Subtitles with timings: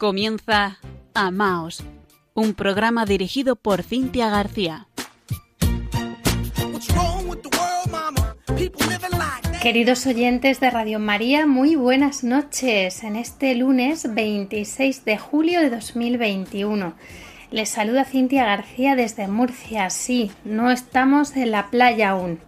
[0.00, 0.78] Comienza
[1.12, 1.84] Amaos,
[2.32, 4.88] un programa dirigido por Cintia García.
[9.60, 15.68] Queridos oyentes de Radio María, muy buenas noches en este lunes 26 de julio de
[15.68, 16.94] 2021.
[17.50, 19.90] Les saluda Cintia García desde Murcia.
[19.90, 22.40] Sí, no estamos en la playa aún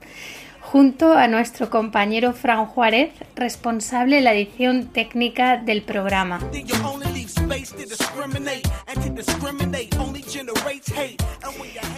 [0.73, 6.41] junto a nuestro compañero Fran Juárez, responsable de la edición técnica del programa.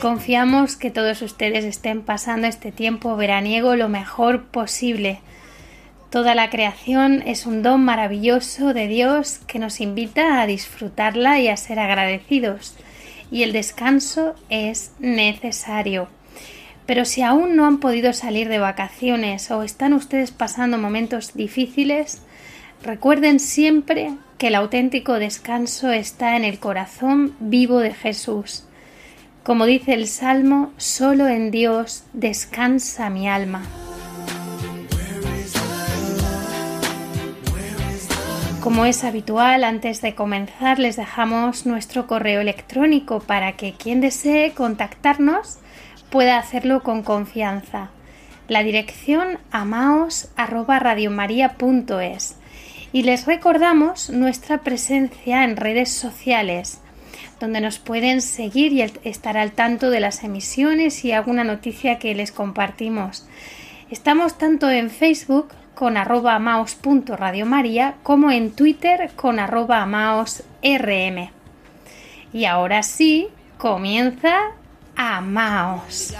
[0.00, 5.20] Confiamos que todos ustedes estén pasando este tiempo veraniego lo mejor posible.
[6.10, 11.46] Toda la creación es un don maravilloso de Dios que nos invita a disfrutarla y
[11.46, 12.74] a ser agradecidos.
[13.30, 16.08] Y el descanso es necesario.
[16.86, 22.20] Pero si aún no han podido salir de vacaciones o están ustedes pasando momentos difíciles,
[22.82, 28.64] recuerden siempre que el auténtico descanso está en el corazón vivo de Jesús.
[29.42, 33.62] Como dice el Salmo, solo en Dios descansa mi alma.
[38.60, 44.52] Como es habitual, antes de comenzar les dejamos nuestro correo electrónico para que quien desee
[44.54, 45.58] contactarnos
[46.14, 47.90] pueda hacerlo con confianza.
[48.46, 52.36] La dirección amaos@radiomaria.es
[52.92, 56.80] y les recordamos nuestra presencia en redes sociales
[57.40, 62.14] donde nos pueden seguir y estar al tanto de las emisiones y alguna noticia que
[62.14, 63.26] les compartimos.
[63.90, 66.38] Estamos tanto en Facebook con arroba
[68.04, 71.30] como en Twitter con arroba amaosrm.
[72.32, 73.26] Y ahora sí,
[73.58, 74.52] comienza
[74.96, 76.14] amaos.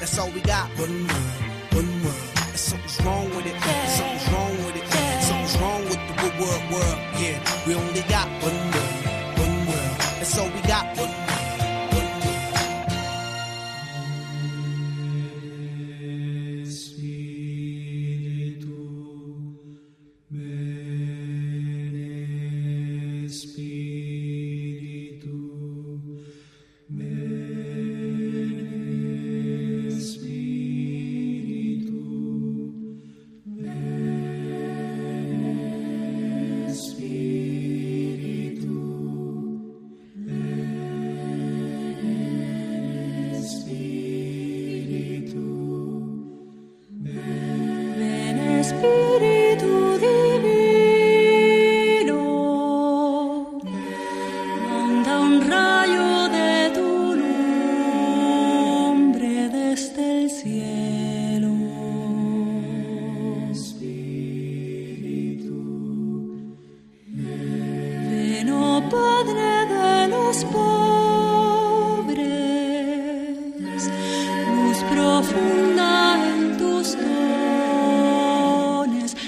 [0.00, 0.68] That's all we got.
[0.78, 2.16] One world, one world.
[2.54, 3.60] Something's wrong with it.
[3.88, 4.86] Something's wrong with it.
[5.22, 6.98] Something's wrong with the world.
[7.20, 8.63] Yeah, we only got one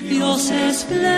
[0.09, 1.09] Dios espléndido,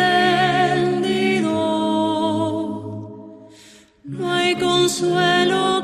[4.04, 5.77] no hay consuelo.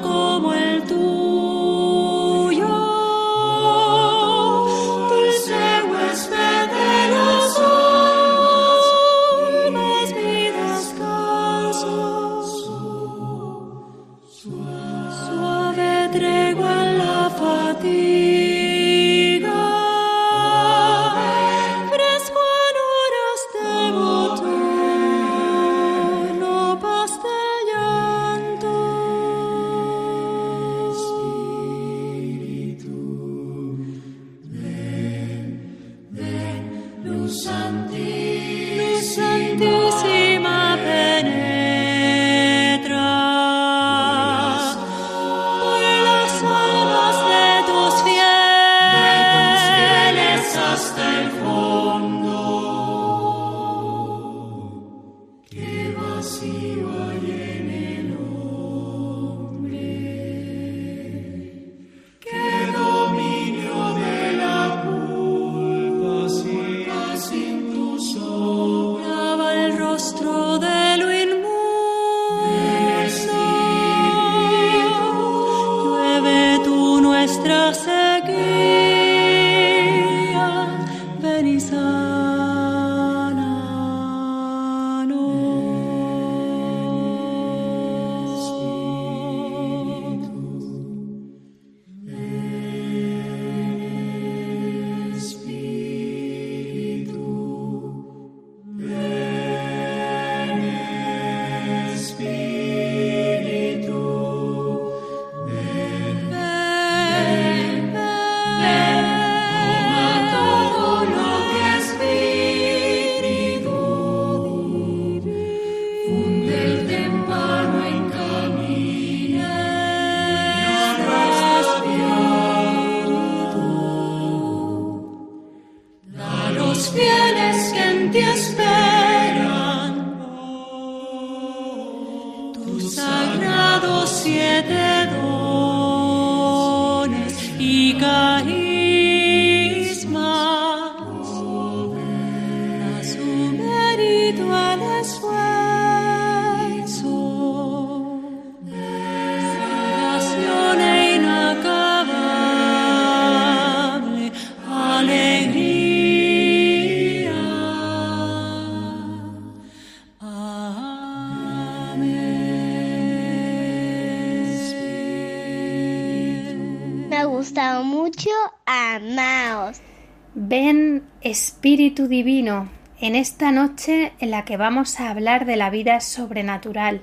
[171.85, 177.03] Espíritu Divino, en esta noche en la que vamos a hablar de la vida sobrenatural,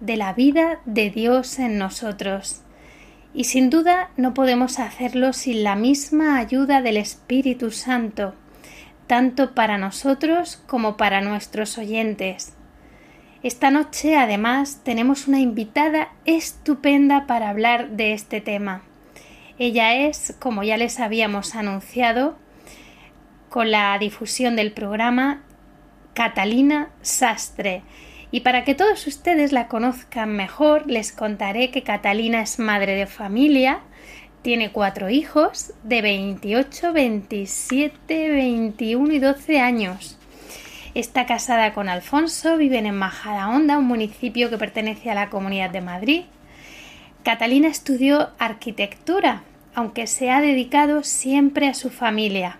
[0.00, 2.62] de la vida de Dios en nosotros.
[3.32, 8.34] Y sin duda no podemos hacerlo sin la misma ayuda del Espíritu Santo,
[9.06, 12.54] tanto para nosotros como para nuestros oyentes.
[13.44, 18.82] Esta noche además tenemos una invitada estupenda para hablar de este tema.
[19.60, 22.36] Ella es, como ya les habíamos anunciado,
[23.48, 25.42] con la difusión del programa
[26.14, 27.82] Catalina Sastre.
[28.30, 33.06] Y para que todos ustedes la conozcan mejor, les contaré que Catalina es madre de
[33.06, 33.80] familia,
[34.42, 40.18] tiene cuatro hijos de 28, 27, 21 y 12 años.
[40.94, 45.80] Está casada con Alfonso, viven en Majadahonda, un municipio que pertenece a la Comunidad de
[45.80, 46.22] Madrid.
[47.22, 49.42] Catalina estudió arquitectura,
[49.74, 52.58] aunque se ha dedicado siempre a su familia,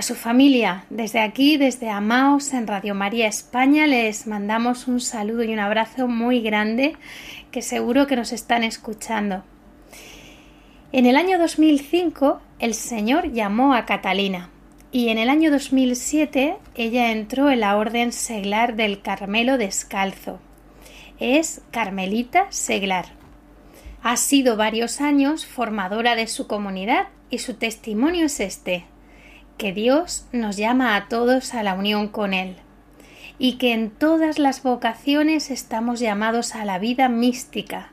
[0.00, 0.86] a su familia.
[0.88, 6.08] Desde aquí, desde Amaos en Radio María España, les mandamos un saludo y un abrazo
[6.08, 6.96] muy grande
[7.50, 9.44] que seguro que nos están escuchando.
[10.90, 14.48] En el año 2005 el Señor llamó a Catalina
[14.90, 20.40] y en el año 2007 ella entró en la Orden Seglar del Carmelo Descalzo.
[21.18, 23.04] Es Carmelita Seglar.
[24.02, 28.86] Ha sido varios años formadora de su comunidad y su testimonio es este
[29.60, 32.56] que Dios nos llama a todos a la unión con Él
[33.38, 37.92] y que en todas las vocaciones estamos llamados a la vida mística,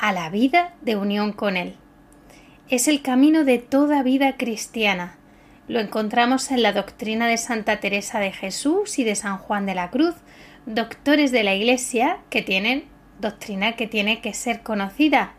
[0.00, 1.76] a la vida de unión con Él.
[2.68, 5.16] Es el camino de toda vida cristiana.
[5.68, 9.76] Lo encontramos en la doctrina de Santa Teresa de Jesús y de San Juan de
[9.76, 10.16] la Cruz,
[10.66, 12.84] doctores de la Iglesia que tienen
[13.20, 15.34] doctrina que tiene que ser conocida.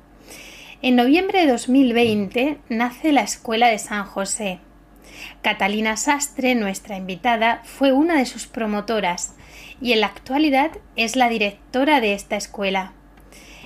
[0.81, 4.61] En noviembre de 2020 nace la Escuela de San José,
[5.41, 9.35] Catalina Sastre, nuestra invitada, fue una de sus promotoras
[9.81, 12.93] y en la actualidad es la directora de esta escuela.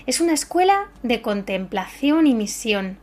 [0.06, 2.98] Es una escuela de contemplación y misión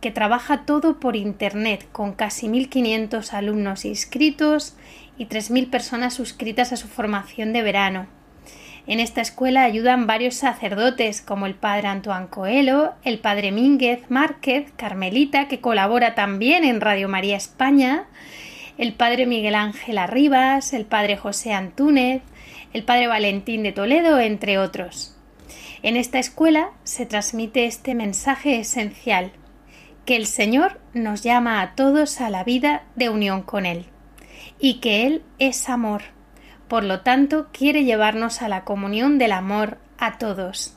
[0.00, 4.74] que trabaja todo por Internet con casi 1.500 alumnos inscritos
[5.16, 8.06] y 3.000 personas suscritas a su formación de verano.
[8.86, 14.72] En esta escuela ayudan varios sacerdotes como el padre Antoine Coelho, el padre Mínguez Márquez,
[14.76, 18.06] Carmelita, que colabora también en Radio María España,
[18.78, 22.22] el padre Miguel Ángel Arribas, el padre José Antúnez,
[22.72, 25.16] el padre Valentín de Toledo, entre otros.
[25.84, 29.30] En esta escuela se transmite este mensaje esencial,
[30.06, 33.86] que el Señor nos llama a todos a la vida de unión con Él,
[34.58, 36.02] y que Él es amor
[36.72, 40.72] por lo tanto, quiere llevarnos a la comunión del amor a todos.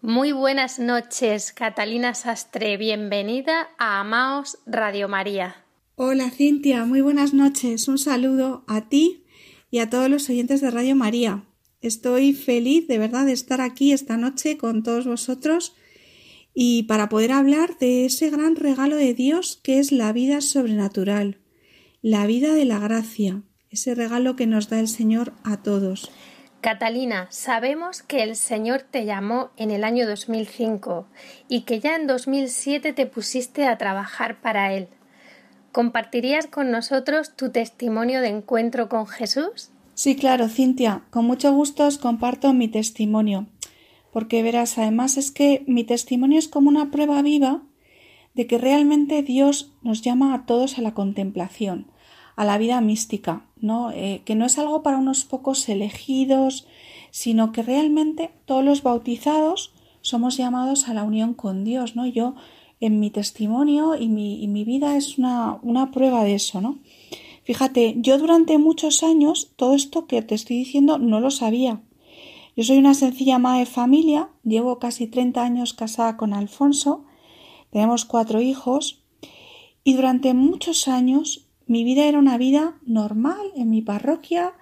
[0.00, 2.76] Muy buenas noches, Catalina Sastre.
[2.76, 5.64] Bienvenida a Amaos Radio María.
[5.94, 6.84] Hola, Cintia.
[6.86, 7.86] Muy buenas noches.
[7.86, 9.22] Un saludo a ti
[9.70, 11.44] y a todos los oyentes de Radio María.
[11.80, 15.76] Estoy feliz de verdad de estar aquí esta noche con todos vosotros
[16.52, 21.38] y para poder hablar de ese gran regalo de Dios que es la vida sobrenatural,
[22.00, 26.10] la vida de la gracia, ese regalo que nos da el Señor a todos.
[26.60, 31.06] Catalina, sabemos que el Señor te llamó en el año 2005
[31.48, 34.86] y que ya en 2007 te pusiste a trabajar para Él.
[35.72, 39.70] ¿Compartirías con nosotros tu testimonio de encuentro con Jesús?
[39.94, 41.02] Sí, claro, Cintia.
[41.10, 43.46] Con mucho gusto os comparto mi testimonio.
[44.12, 47.62] Porque verás, además es que mi testimonio es como una prueba viva
[48.34, 51.86] de que realmente Dios nos llama a todos a la contemplación,
[52.36, 53.90] a la vida mística, ¿no?
[53.90, 56.66] Eh, que no es algo para unos pocos elegidos,
[57.10, 62.06] sino que realmente todos los bautizados somos llamados a la unión con Dios, ¿no?
[62.06, 62.34] Yo
[62.80, 66.78] en mi testimonio y mi, y mi vida es una, una, prueba de eso, ¿no?
[67.44, 71.80] Fíjate, yo durante muchos años todo esto que te estoy diciendo no lo sabía.
[72.56, 77.04] Yo soy una sencilla madre de familia, llevo casi 30 años casada con Alfonso,
[77.70, 79.02] tenemos cuatro hijos
[79.84, 84.52] y durante muchos años mi vida era una vida normal en mi parroquia,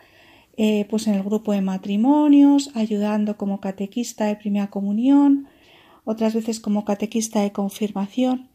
[0.56, 5.48] eh, pues en el grupo de matrimonios, ayudando como catequista de primera comunión,
[6.04, 8.48] otras veces como catequista de confirmación.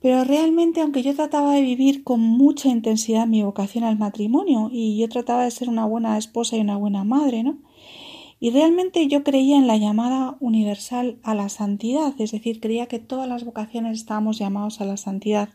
[0.00, 4.98] Pero realmente, aunque yo trataba de vivir con mucha intensidad mi vocación al matrimonio y
[4.98, 7.58] yo trataba de ser una buena esposa y una buena madre, ¿no?
[8.40, 12.98] Y realmente yo creía en la llamada universal a la santidad, es decir, creía que
[12.98, 15.50] todas las vocaciones estábamos llamados a la santidad.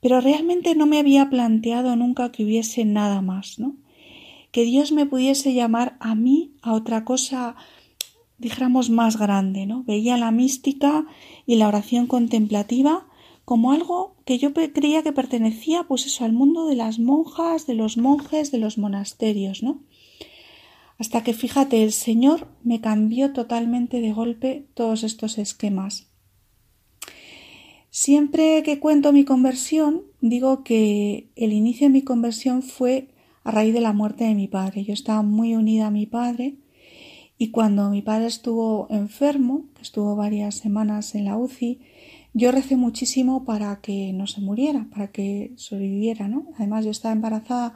[0.00, 3.74] Pero realmente no me había planteado nunca que hubiese nada más, ¿no?
[4.52, 7.56] que Dios me pudiese llamar a mí a otra cosa,
[8.38, 9.84] dijéramos, más grande, ¿no?
[9.84, 11.06] Veía la mística
[11.46, 13.06] y la oración contemplativa
[13.44, 17.74] como algo que yo creía que pertenecía, pues eso, al mundo de las monjas, de
[17.74, 19.80] los monjes, de los monasterios, ¿no?
[20.98, 26.07] Hasta que, fíjate, el Señor me cambió totalmente de golpe todos estos esquemas.
[28.00, 33.08] Siempre que cuento mi conversión, digo que el inicio de mi conversión fue
[33.42, 34.84] a raíz de la muerte de mi padre.
[34.84, 36.58] Yo estaba muy unida a mi padre
[37.38, 41.80] y cuando mi padre estuvo enfermo, que estuvo varias semanas en la UCI,
[42.34, 46.46] yo recé muchísimo para que no se muriera, para que sobreviviera, ¿no?
[46.54, 47.74] Además, yo estaba embarazada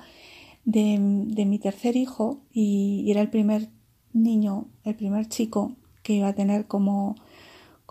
[0.64, 3.71] de, mi tercer hijo y, era el primer
[4.12, 5.75] niño, el primer chico
[6.05, 7.17] que iba a tener como,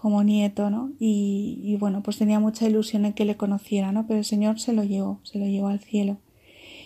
[0.02, 0.92] como nieto, ¿no?
[1.00, 4.08] Y, bueno, pues tenía mucha ilusión en que le conociera, ¿no?
[4.08, 6.18] Pero el Señor se lo llevó, se lo llevó al cielo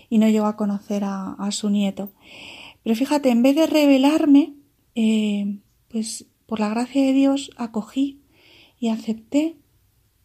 [0.10, 2.12] y no llegó a conocer a, su nieto.
[2.84, 4.56] Pero fíjate, en vez de rebelarme,
[4.96, 8.20] eh, pues por la gracia de Dios acogí
[8.82, 9.56] y acepté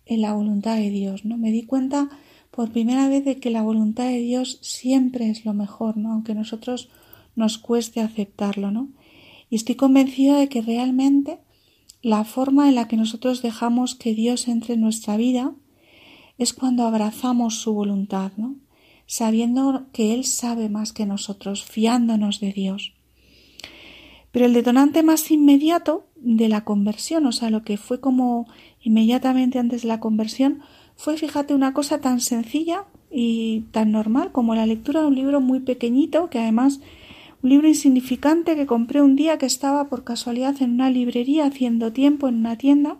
[0.04, 1.38] en la voluntad de Dios, ¿no?
[1.38, 2.08] Me di cuenta
[2.50, 6.12] por primera vez de que la voluntad de Dios siempre es lo mejor, ¿no?
[6.12, 6.90] Aunque a nosotros
[7.36, 8.88] nos cueste aceptarlo, ¿no?
[9.48, 11.38] Y estoy convencida de que realmente
[12.02, 15.52] la forma en la que nosotros dejamos que Dios entre en nuestra vida
[16.38, 18.56] es cuando abrazamos su voluntad, ¿no?
[19.10, 22.92] sabiendo que Él sabe más que nosotros, fiándonos de Dios.
[24.30, 28.46] Pero el detonante más inmediato de la conversión, o sea, lo que fue como
[28.80, 30.60] inmediatamente antes de la conversión,
[30.94, 35.40] fue, fíjate, una cosa tan sencilla y tan normal como la lectura de un libro
[35.40, 36.80] muy pequeñito, que además
[37.42, 41.92] un libro insignificante que compré un día que estaba por casualidad en una librería haciendo
[41.92, 42.98] tiempo en una tienda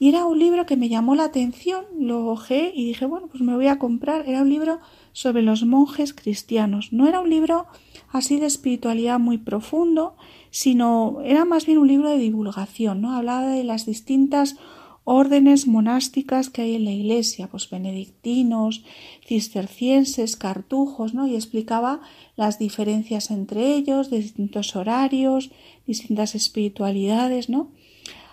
[0.00, 3.42] y era un libro que me llamó la atención, lo ojé y dije, bueno, pues
[3.42, 4.26] me voy a comprar.
[4.26, 4.80] Era un libro
[5.12, 6.90] sobre los monjes cristianos.
[6.90, 7.66] No era un libro
[8.08, 10.16] así de espiritualidad muy profundo,
[10.48, 13.12] sino era más bien un libro de divulgación, ¿no?
[13.12, 14.56] Hablaba de las distintas
[15.04, 18.84] órdenes monásticas que hay en la iglesia, pues benedictinos,
[19.26, 21.26] cistercienses, cartujos, ¿no?
[21.26, 22.00] Y explicaba
[22.36, 25.50] las diferencias entre ellos, distintos horarios,
[25.86, 27.70] distintas espiritualidades, ¿no?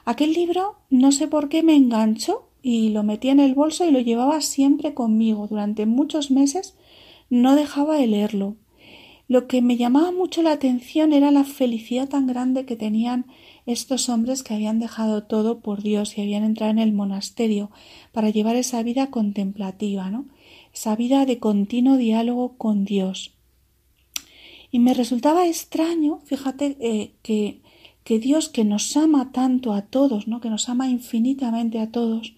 [0.06, 3.92] Aquel libro, no sé por qué me enganchó y lo metía en el bolso y
[3.92, 5.48] lo llevaba siempre conmigo.
[5.48, 6.76] Durante muchos meses
[7.30, 8.56] no dejaba de leerlo.
[9.28, 13.26] Lo que me llamaba mucho la atención era la felicidad tan grande que tenían
[13.68, 17.70] estos hombres que habían dejado todo por Dios y habían entrado en el monasterio
[18.12, 20.26] para llevar esa vida contemplativa, ¿no?
[20.74, 23.34] Esa vida de continuo diálogo con Dios.
[24.72, 27.62] Y me resultaba extraño, fíjate, eh, que,
[28.04, 30.40] que Dios que nos ama tanto a todos, ¿no?
[30.40, 32.34] Que nos ama infinitamente a todos,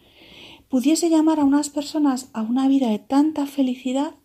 [0.68, 4.16] pudiese llamar a unas personas a una vida de tanta felicidad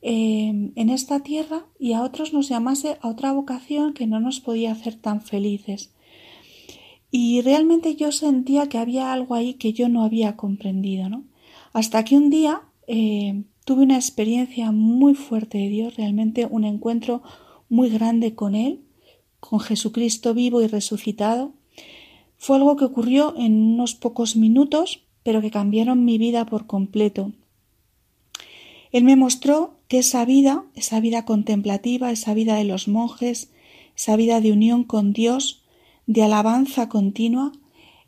[0.00, 4.40] eh, en esta tierra y a otros nos llamase a otra vocación que no nos
[4.40, 5.92] podía hacer tan felices.
[7.10, 11.24] Y realmente yo sentía que había algo ahí que yo no había comprendido, ¿no?
[11.72, 17.22] Hasta que un día eh, tuve una experiencia muy fuerte de Dios, realmente un encuentro
[17.68, 18.80] muy grande con Él,
[19.40, 21.52] con Jesucristo vivo y resucitado.
[22.36, 27.32] Fue algo que ocurrió en unos pocos minutos, pero que cambiaron mi vida por completo.
[28.92, 33.50] Él me mostró que esa vida, esa vida contemplativa, esa vida de los monjes,
[33.96, 35.62] esa vida de unión con Dios,
[36.08, 37.52] de alabanza continua,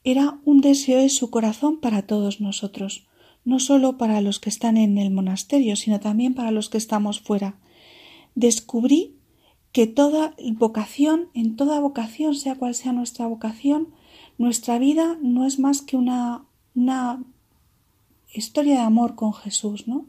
[0.02, 3.06] era un deseo de su corazón para todos nosotros,
[3.44, 7.20] no solo para los que están en el monasterio, sino también para los que estamos
[7.20, 7.54] fuera.
[8.34, 9.14] Descubrí
[9.70, 13.94] que toda vocación, en toda vocación, sea cual sea nuestra vocación,
[14.36, 17.22] nuestra vida no es más que una una
[18.32, 20.06] historia de amor con Jesús, ¿no?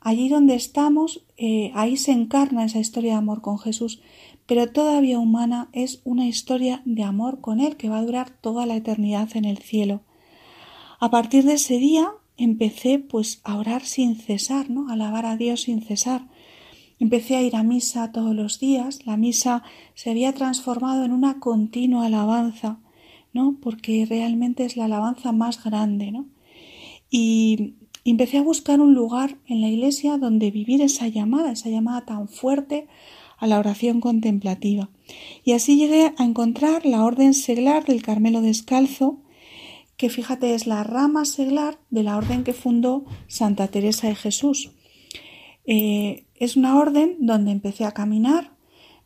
[0.00, 4.00] Allí donde estamos, eh, ahí se encarna esa historia de amor con Jesús,
[4.50, 8.66] pero todavía humana es una historia de amor con Él que va a durar toda
[8.66, 10.00] la eternidad en el cielo.
[10.98, 14.88] A partir de ese día empecé pues a orar sin cesar, ¿no?
[14.88, 16.26] A alabar a Dios sin cesar.
[16.98, 19.62] Empecé a ir a misa todos los días, la misa
[19.94, 22.80] se había transformado en una continua alabanza.
[23.32, 23.56] ¿no?
[23.62, 26.26] Porque realmente es la alabanza más grande, ¿no?
[27.08, 32.04] Y empecé a buscar un lugar en la iglesia donde vivir esa llamada, esa llamada
[32.04, 32.88] tan fuerte
[33.40, 34.90] a la oración contemplativa.
[35.44, 39.18] Y así llegué a encontrar la orden seglar del Carmelo Descalzo,
[39.96, 44.70] que fíjate es la rama seglar de la orden que fundó Santa Teresa de Jesús.
[45.66, 48.52] Eh, es una orden donde empecé a caminar,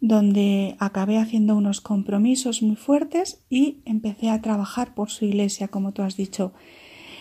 [0.01, 5.93] donde acabé haciendo unos compromisos muy fuertes y empecé a trabajar por su iglesia, como
[5.93, 6.53] tú has dicho.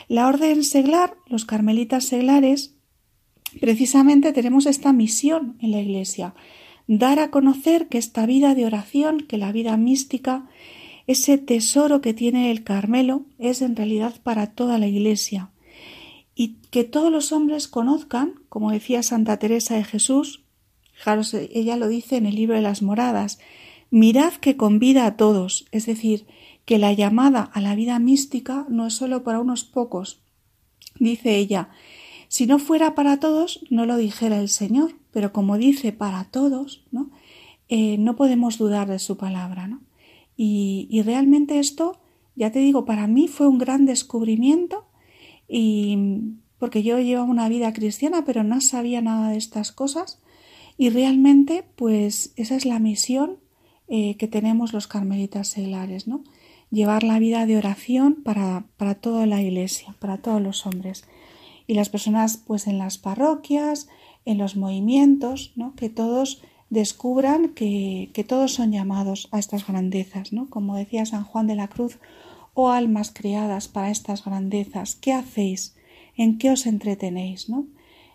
[0.08, 2.75] La orden seglar, los carmelitas seglares,
[3.60, 6.36] precisamente tenemos esta misión en la iglesia,
[6.88, 10.48] dar a conocer que esta vida de oración, que la vida mística,
[11.08, 15.50] ese tesoro que tiene el Carmelo es en realidad para toda la Iglesia
[16.36, 20.44] y que todos los hombres conozcan, como decía Santa Teresa de Jesús,
[21.52, 23.40] ella lo dice en el libro de las moradas,
[23.92, 26.25] mirad que convida a todos, es decir,
[26.66, 30.22] que la llamada a la vida mística no es solo para unos pocos.
[30.98, 31.70] Dice ella,
[32.30, 36.84] si no fuera para todos, no lo dijera el Señor, pero como dice para todos,
[36.91, 37.12] ¿no?
[37.70, 39.82] Eh, no podemos dudar de su palabra, ¿no?
[40.36, 42.00] Y, realmente esto,
[42.36, 44.86] ya te digo, para mí fue un gran descubrimiento
[45.48, 45.98] y
[46.58, 50.20] porque yo llevaba una vida cristiana pero no sabía nada de estas cosas
[50.77, 53.38] y realmente pues esa es la misión
[53.88, 56.24] eh, que tenemos los carmelitas seglares, ¿no?
[56.72, 61.06] Llevar la vida de oración para, para toda la iglesia, para todos los hombres.
[61.67, 63.88] Y las personas pues en las parroquias,
[64.25, 65.73] en los movimientos, ¿no?
[65.75, 70.49] Que todos descubran que, todos son llamados a estas grandezas, ¿no?
[70.49, 71.99] Como decía San Juan de la Cruz,
[72.55, 75.75] oh almas creadas para estas grandezas, ¿qué hacéis?
[76.15, 77.49] ¿En qué os entretenéis?
[77.49, 77.67] ¿no?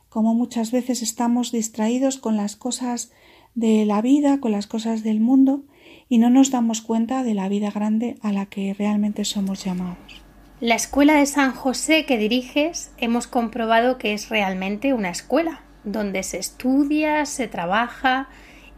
[0.08, 3.12] Como muchas veces estamos distraídos con las cosas
[3.54, 5.62] de la vida, con las cosas del mundo,
[6.08, 10.22] y no nos damos cuenta de la vida grande a la que realmente somos llamados.
[10.60, 16.22] La escuela de San José que diriges hemos comprobado que es realmente una escuela, donde
[16.22, 18.28] se estudia, se trabaja,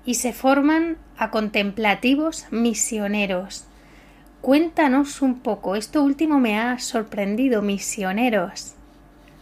[0.04, 3.66] y se forman a contemplativos misioneros.
[4.40, 8.74] Cuéntanos un poco, esto último me ha sorprendido, misioneros.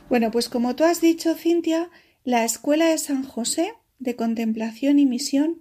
[0.08, 1.90] Bueno, pues como tú has dicho, Cintia,
[2.24, 5.60] la Escuela de San José de Contemplación y Misión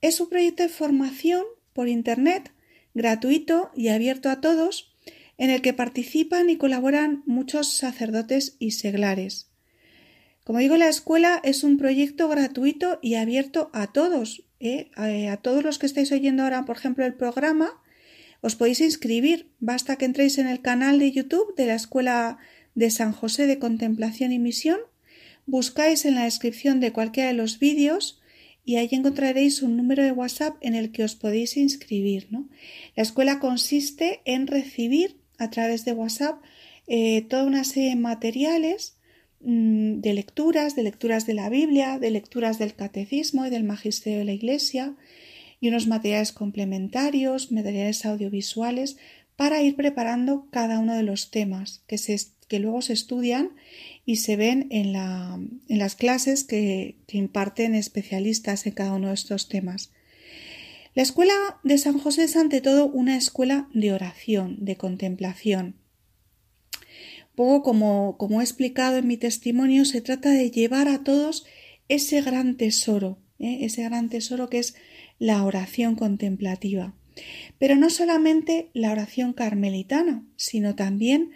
[0.00, 2.52] es un proyecto de formación por Internet
[2.94, 4.94] gratuito y abierto a todos,
[5.38, 9.47] en el que participan y colaboran muchos sacerdotes y seglares.
[10.48, 14.44] Como digo, la escuela es un proyecto gratuito y abierto a todos.
[14.60, 14.90] ¿eh?
[14.96, 17.68] A, todos los que estáis oyendo ahora, por ejemplo, el programa,
[18.40, 19.50] os podéis inscribir.
[19.60, 22.38] Basta que entréis en el canal de YouTube de la Escuela
[22.74, 24.78] de San José de Contemplación y Misión,
[25.44, 28.18] buscáis en la descripción de cualquiera de los vídeos
[28.64, 32.26] y ahí encontraréis un número de WhatsApp en el que os podéis inscribir.
[32.96, 36.42] La escuela consiste en recibir a través de WhatsApp
[36.86, 38.97] eh, toda una serie de materiales
[39.40, 44.24] de lecturas, de lecturas de la Biblia, de lecturas del catecismo y del magisterio de
[44.24, 44.94] la Iglesia,
[45.60, 48.96] y unos materiales complementarios, materiales audiovisuales,
[49.36, 53.50] para ir preparando cada uno de los temas que, se, que luego se estudian
[54.04, 59.08] y se ven en, la, en las clases que, que imparten especialistas en cada uno
[59.08, 59.92] de estos temas.
[60.94, 65.76] La escuela de San José es ante todo una escuela de oración, de contemplación
[67.38, 71.46] poco como, como he explicado en mi testimonio, se trata de llevar a todos
[71.86, 73.58] ese gran tesoro, ¿eh?
[73.60, 74.74] ese gran tesoro que es
[75.20, 76.96] la oración contemplativa.
[77.60, 81.30] Pero no solamente la oración carmelitana, sino también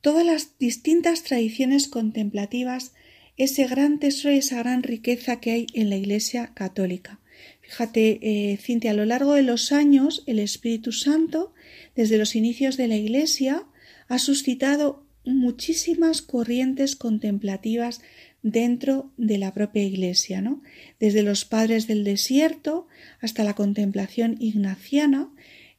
[0.00, 2.92] todas las distintas tradiciones contemplativas,
[3.36, 7.18] ese gran tesoro y esa gran riqueza que hay en la Iglesia católica.
[7.62, 11.52] Fíjate, eh, Cintia, a lo largo de los años, el Espíritu Santo,
[11.96, 13.66] desde los inicios de la Iglesia,
[14.06, 18.00] ha suscitado muchísimas corrientes contemplativas
[18.42, 20.62] dentro de la propia Iglesia, ¿no?
[20.98, 22.88] Desde los padres del desierto
[23.20, 25.30] hasta la contemplación ignaciana,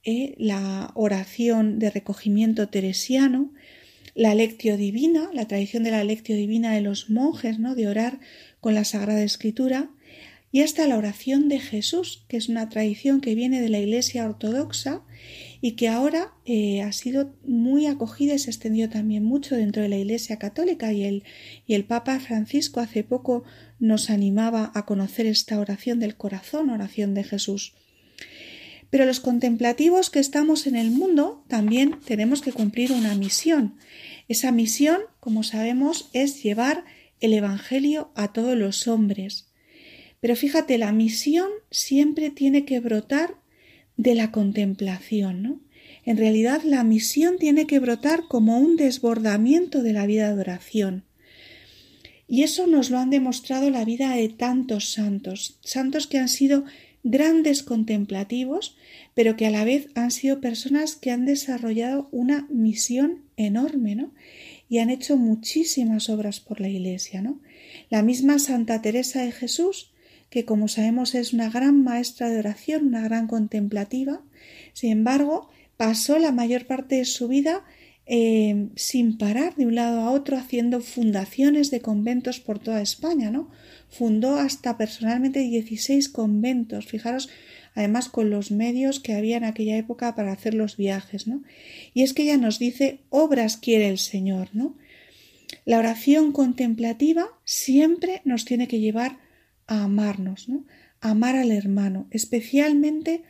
[0.06, 3.51] eh, la oración de recogimiento teresiano,
[4.15, 7.75] la lectio divina, la tradición de la lectio divina de los monjes, ¿no?
[7.75, 8.19] De orar
[8.60, 9.89] con la Sagrada Escritura,
[10.51, 14.23] y hasta la oración de Jesús, que es una tradición que viene de la Iglesia
[14.23, 15.01] ortodoxa
[15.65, 19.88] y que ahora eh, ha sido muy acogida y se extendió también mucho dentro de
[19.88, 21.23] la Iglesia católica y el,
[21.65, 23.45] y el Papa Francisco hace poco
[23.80, 27.76] nos animaba a conocer esta oración del corazón, oración de Jesús.
[28.89, 33.78] Pero los contemplativos que estamos en el mundo también tenemos que cumplir una misión.
[34.28, 36.84] Esa misión, como sabemos, es llevar
[37.21, 39.47] el Evangelio a todos los hombres.
[40.19, 43.41] Pero fíjate, la misión siempre tiene que brotar
[43.97, 45.60] de la contemplación, ¿no?
[46.06, 51.03] En realidad la misión tiene que brotar como un desbordamiento de la vida de oración.
[52.27, 56.65] Y eso nos lo han demostrado la vida de tantos santos, santos que han sido
[57.03, 58.77] grandes contemplativos,
[59.13, 64.13] pero que a la vez han sido personas que han desarrollado una misión enorme, ¿no?
[64.69, 67.39] Y han hecho muchísimas obras por la Iglesia, ¿no?
[67.89, 69.92] La misma Santa Teresa de Jesús,
[70.34, 74.24] que como sabemos es una gran maestra de oración, una gran contemplativa,
[74.74, 77.63] sin embargo, pasó la mayor parte de su vida
[78.08, 83.30] eh, sin parar de un lado a otro haciendo fundaciones de conventos por toda España,
[83.30, 83.52] ¿no?
[83.91, 87.30] Fundó hasta personalmente 16 conventos, fijaros,
[87.76, 91.43] además con los medios que había en aquella época para hacer los viajes, ¿no?
[91.93, 94.76] Y es que ella nos dice, obras quiere el Señor, ¿no?
[95.63, 99.22] La oración contemplativa siempre nos tiene que llevar
[99.67, 100.65] a amarnos, ¿no?
[101.02, 103.23] A amar al hermano, especialmente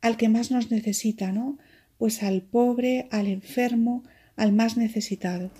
[0.00, 1.58] al que más nos necesita, ¿no?
[1.98, 4.04] Pues al pobre, al enfermo,
[4.36, 5.50] al más necesitado.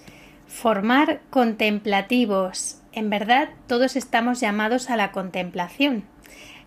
[0.47, 2.81] Formar contemplativos.
[2.93, 6.05] En verdad, todos estamos llamados a la contemplación.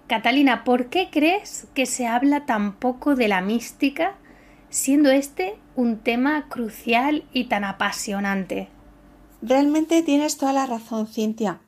[0.08, 4.15] Catalina, ¿por qué crees que se habla tan poco de la mística,
[4.69, 8.69] siendo este un tema crucial y tan apasionante?
[9.41, 11.62] Realmente tienes toda la razón, Cintia.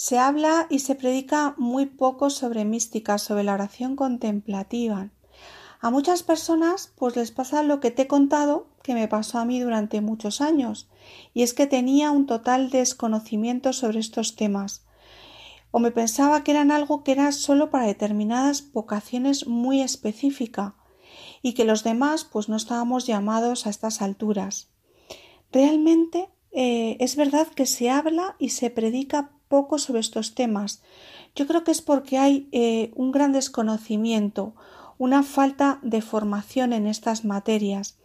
[0.00, 5.10] Se habla y se predica muy poco sobre mística, sobre la oración contemplativa.
[5.78, 9.44] A muchas personas pues les pasa lo que te he contado que me pasó a
[9.44, 10.88] mí durante muchos años,
[11.34, 14.86] y es que tenía un total desconocimiento sobre estos temas,
[15.70, 20.72] o me pensaba que eran algo que era solo para determinadas vocaciones muy específicas,
[21.42, 24.70] y que los demás pues no estábamos llamados a estas alturas.
[25.52, 30.80] Realmente eh, es verdad que se habla y se predica poco sobre estos temas.
[31.34, 34.54] Yo creo que es porque hay eh, un gran desconocimiento,
[34.96, 37.98] una falta de formación en estas materias,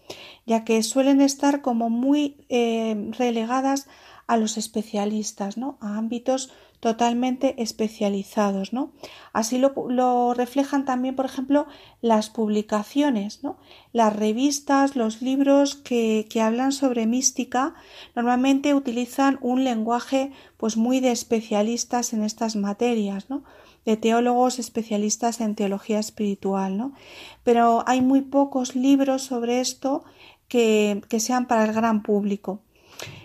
[0.45, 3.87] ya que suelen estar como muy eh, relegadas
[4.27, 5.77] a los especialistas, ¿no?
[5.81, 8.91] a ámbitos totalmente especializados, ¿no?
[9.33, 11.67] Así lo, reflejan también, por ejemplo,
[12.01, 13.57] las publicaciones, ¿no?
[13.91, 17.73] Las revistas, los libros que, hablan sobre mística
[18.15, 23.43] normalmente utilizan un lenguaje pues muy de especialistas en estas materias, ¿no?
[23.85, 26.93] de teólogos especialistas en teología espiritual, ¿no?
[27.43, 30.03] Pero hay muy pocos libros sobre esto
[30.47, 32.61] que, sean para el gran público.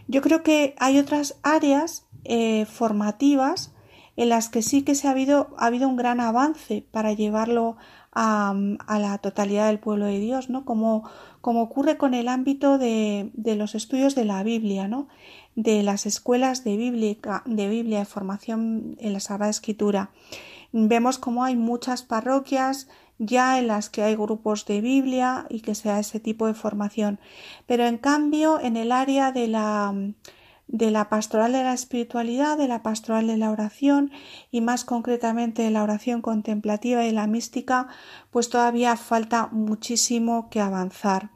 [0.09, 3.73] Yo creo que hay otras áreas eh, formativas
[4.17, 7.77] en las que sí que se ha habido, ha habido un gran avance para llevarlo
[8.13, 8.55] a,
[8.89, 10.65] la totalidad del pueblo de Dios, ¿no?
[10.65, 11.09] Como,
[11.41, 15.09] como ocurre con el ámbito de, de, los estudios de la Biblia, ¿no?
[15.55, 20.11] De las escuelas de de Biblia, de formación en la Sagrada Escritura.
[20.73, 25.75] Vemos como hay muchas parroquias ya en las que hay grupos de Biblia y que
[25.75, 27.21] sea ese tipo de formación.
[27.67, 29.95] Pero en cambio, en el área de la
[30.73, 34.13] de la pastoral de la espiritualidad, de la pastoral de la oración
[34.51, 37.89] y más concretamente de la oración contemplativa y la mística,
[38.31, 41.31] pues todavía falta muchísimo que avanzar.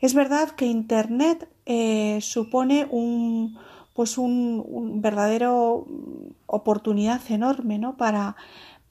[0.00, 3.58] Es verdad que Internet eh, supone un,
[3.94, 5.86] pues un, verdadero
[6.46, 7.96] oportunidad enorme ¿no?
[7.96, 8.36] para,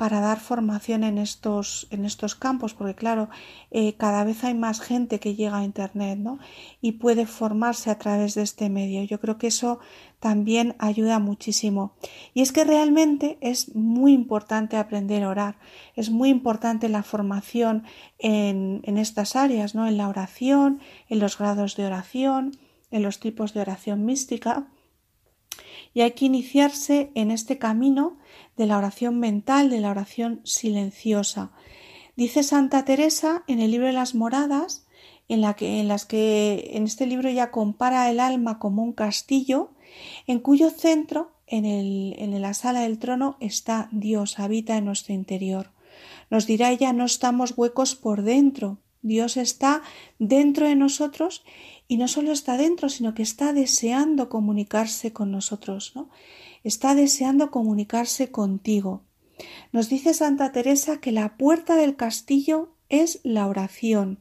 [0.04, 3.30] para dar formación en estos, en estos campos, porque claro,
[3.72, 6.40] eh, cada vez hay más gente que llega a Internet ¿no?
[6.82, 9.02] y puede formarse a través de este medio.
[9.04, 9.80] Yo creo que eso
[10.20, 11.94] también ayuda muchísimo.
[12.34, 15.56] Y es que realmente es muy importante aprender a orar,
[15.96, 17.86] es muy importante la formación
[18.20, 19.88] en, en estas áreas, ¿no?
[19.88, 22.58] en la oración, en los grados de oración,
[22.92, 24.68] en los tipos de oración mística
[25.94, 28.18] y hay que iniciarse en este camino
[28.58, 31.52] de la oración mental, de la oración silenciosa.
[32.16, 34.86] Dice Santa Teresa en el libro de las moradas,
[35.28, 38.94] en, la que, en las que en este libro ya compara el alma como un
[38.94, 39.72] castillo,
[40.28, 45.14] en cuyo centro, en, el, en la sala del trono, está Dios, habita en nuestro
[45.14, 45.72] interior.
[46.30, 49.82] Nos dirá ella, no estamos huecos por dentro, Dios está
[50.18, 51.44] dentro de nosotros
[51.88, 56.10] y no solo está dentro, sino que está deseando comunicarse con nosotros, ¿no?
[56.64, 59.04] Está deseando comunicarse contigo.
[59.72, 64.20] Nos dice Santa Teresa que la puerta del castillo es la oración.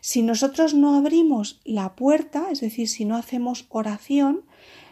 [0.00, 4.44] Si nosotros no abrimos la puerta, es decir, si no hacemos oración,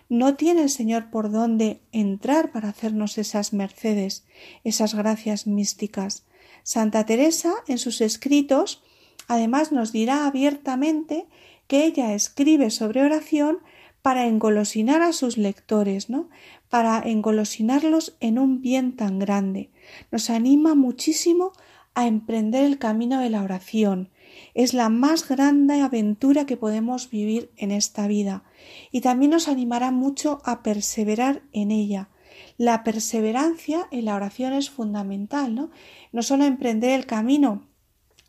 [0.08, 4.24] no tiene el Señor por dónde entrar para hacernos esas mercedes,
[4.64, 6.24] esas gracias místicas.
[6.62, 8.82] Santa Teresa, en sus escritos,
[9.28, 11.26] además nos dirá abiertamente
[11.66, 13.58] que ella escribe sobre oración
[14.02, 16.28] para engolosinar a sus lectores, ¿no?
[16.68, 19.70] Para engolosinarlos en un bien tan grande.
[20.10, 21.52] Nos anima muchísimo
[21.94, 24.10] a emprender el camino de la oración.
[24.54, 28.44] Es la más grande aventura que podemos vivir en esta vida
[28.90, 32.08] y también nos animará mucho a perseverar en ella.
[32.56, 35.70] La perseverancia en la oración es fundamental, ¿no?
[36.12, 37.66] No solo emprender el camino,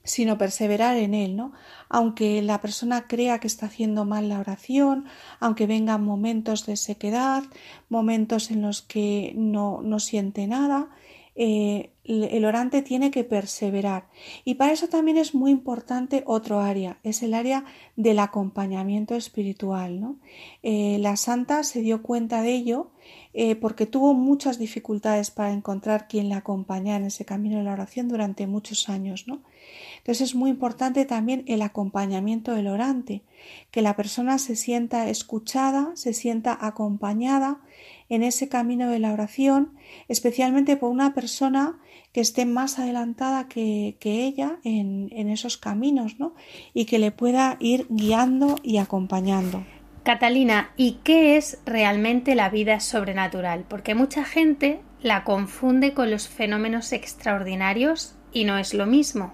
[0.04, 1.54] sino perseverar en él, ¿no?
[1.90, 5.06] Aunque la persona crea que está haciendo mal la oración,
[5.40, 7.44] aunque vengan momentos de sequedad,
[7.90, 10.90] momentos en los que no, no siente nada,
[11.36, 14.08] eh, el orante tiene que perseverar.
[14.44, 17.64] Y para eso también es muy importante otro área, es el área
[17.96, 20.02] del acompañamiento espiritual.
[20.02, 20.18] ¿no?
[20.64, 22.92] Eh, la santa se dio cuenta de ello
[23.34, 27.74] eh, porque tuvo muchas dificultades para encontrar quien la acompañara en ese camino de la
[27.74, 29.26] oración durante muchos años.
[29.28, 29.42] ¿no?
[30.04, 33.24] Entonces es muy importante también el acompañamiento del orante,
[33.72, 37.62] que la persona se sienta escuchada, se sienta acompañada
[38.10, 39.78] en ese camino de la oración,
[40.10, 41.80] especialmente por una persona
[42.12, 46.36] que esté más adelantada que, ella en, en, esos caminos, ¿no?
[46.74, 49.66] Y que le pueda ir guiando y acompañando.
[50.04, 53.64] Catalina, ¿y qué es realmente la vida sobrenatural?
[53.70, 59.32] Porque mucha gente la confunde con los fenómenos extraordinarios y no es lo mismo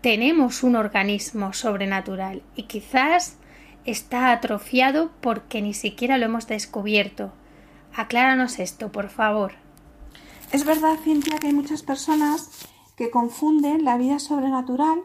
[0.00, 3.38] tenemos un organismo sobrenatural y quizás
[3.84, 7.32] está atrofiado porque ni siquiera lo hemos descubierto.
[7.94, 9.52] Acláranos esto, por favor.
[10.52, 15.02] Es verdad, Cintia, que hay muchas personas que confunden la vida sobrenatural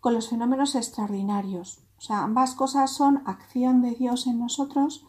[0.00, 1.80] con los fenómenos extraordinarios.
[1.98, 5.06] O sea, ambas cosas son acción de Dios en nosotros,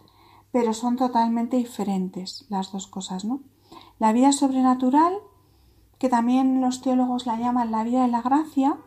[0.52, 3.41] pero son totalmente diferentes las dos cosas, ¿no?
[3.98, 5.15] La vida sobrenatural,
[5.98, 8.78] que también los teólogos la llaman la vida de la gracia,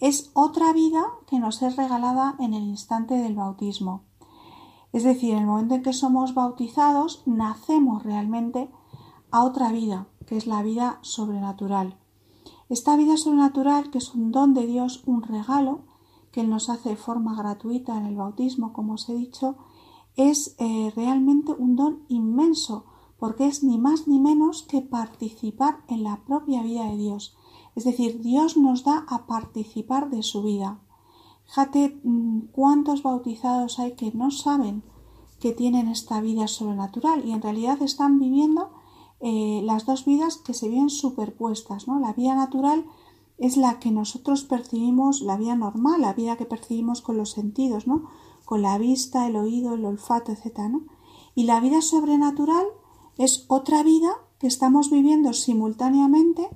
[0.00, 4.02] es otra vida que nos es regalada en el instante del bautismo.
[4.92, 8.70] Es decir, en el momento en que somos bautizados, nacemos realmente
[9.30, 11.98] a otra vida, que es la vida sobrenatural.
[12.68, 15.80] Esta vida sobrenatural, que es un don de Dios, un regalo,
[16.30, 19.56] que Él nos hace de forma gratuita en el bautismo, como os he dicho,
[20.16, 22.84] es eh, realmente un don inmenso,
[23.18, 27.36] porque es ni más ni menos que participar en la propia vida de Dios,
[27.76, 30.78] es decir, Dios nos da a participar de su vida.
[31.46, 34.82] Fíjate mm, cuántos bautizados hay que no saben
[35.40, 38.70] que tienen esta vida sobrenatural y en realidad están viviendo
[39.20, 41.86] eh, las dos vidas que se ven superpuestas.
[41.88, 41.98] ¿no?
[41.98, 42.86] La vida natural
[43.38, 47.86] es la que nosotros percibimos, la vida normal, la vida que percibimos con los sentidos,
[47.86, 48.08] ¿no?
[48.44, 50.60] con la vista, el oído, el olfato, etc.
[51.34, 52.66] Y la vida sobrenatural
[53.18, 56.48] es otra vida que estamos viviendo simultáneamente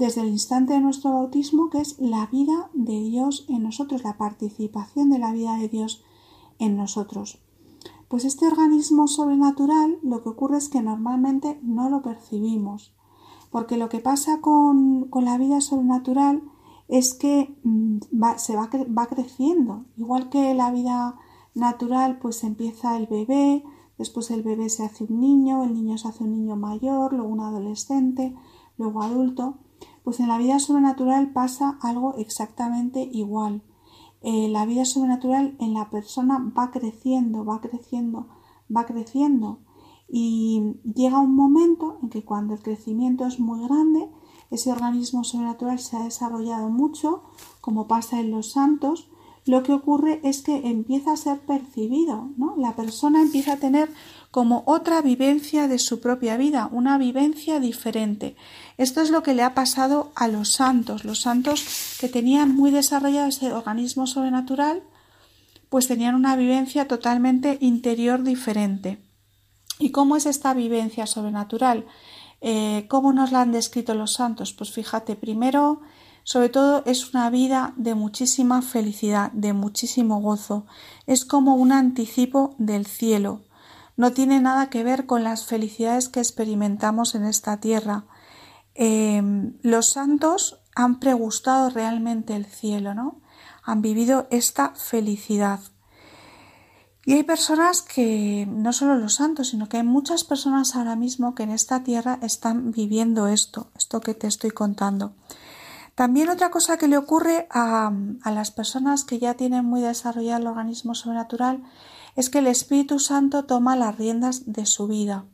[0.00, 4.16] desde el instante de nuestro bautismo, que es la vida de Dios en nosotros, la
[4.16, 6.02] participación de la vida de Dios
[6.58, 7.38] en nosotros.
[8.08, 12.94] Pues este organismo sobrenatural lo que ocurre es que normalmente no lo percibimos,
[13.50, 16.44] porque lo que pasa con, la vida sobrenatural
[16.88, 17.98] es que mm,
[18.38, 21.16] se va, va creciendo, igual que la vida
[21.54, 23.64] natural, pues empieza el bebé,
[23.98, 27.28] después el bebé se hace un niño, el niño se hace un niño mayor, luego
[27.28, 28.34] un adolescente,
[28.78, 29.58] luego adulto.
[30.04, 33.62] Pues en la vida sobrenatural pasa algo exactamente igual.
[34.22, 38.28] Eh, la vida sobrenatural en la persona va creciendo, va creciendo,
[38.74, 39.60] va creciendo.
[40.08, 44.10] Y llega un momento en que cuando el crecimiento es muy grande,
[44.50, 47.22] ese organismo sobrenatural se ha desarrollado mucho,
[47.60, 49.09] como pasa en los santos,
[49.50, 52.54] lo que ocurre es que empieza a ser percibido, ¿no?
[52.56, 53.90] La persona empieza a tener
[54.30, 58.36] como otra vivencia de su propia vida, una vivencia diferente.
[58.78, 61.04] Esto es lo que le ha pasado a los santos.
[61.04, 64.82] Los santos que tenían muy desarrollado ese organismo sobrenatural,
[65.68, 68.98] pues tenían una vivencia totalmente interior diferente.
[69.80, 71.86] ¿Y cómo es esta vivencia sobrenatural?
[72.40, 74.52] Eh, ¿Cómo nos la han descrito los santos?
[74.52, 75.80] Pues fíjate, primero,
[76.24, 80.66] sobre todo es una vida de muchísima felicidad, de muchísimo gozo.
[81.06, 83.42] Es como un anticipo del cielo.
[83.96, 88.04] No tiene nada que ver con las felicidades que experimentamos en esta tierra.
[88.74, 93.20] Em, los santos han pregustado realmente el cielo, ¿no?
[93.62, 95.60] Han vivido esta felicidad.
[97.04, 101.34] Y hay personas que, no solo los santos, sino que hay muchas personas ahora mismo
[101.34, 105.14] que en esta tierra están viviendo esto, esto que te estoy contando.
[106.00, 110.40] También otra cosa que le ocurre a, a las personas que ya tienen muy desarrollado
[110.40, 111.62] el organismo sobrenatural
[112.16, 115.26] es que el Espíritu Santo toma las riendas de su vida.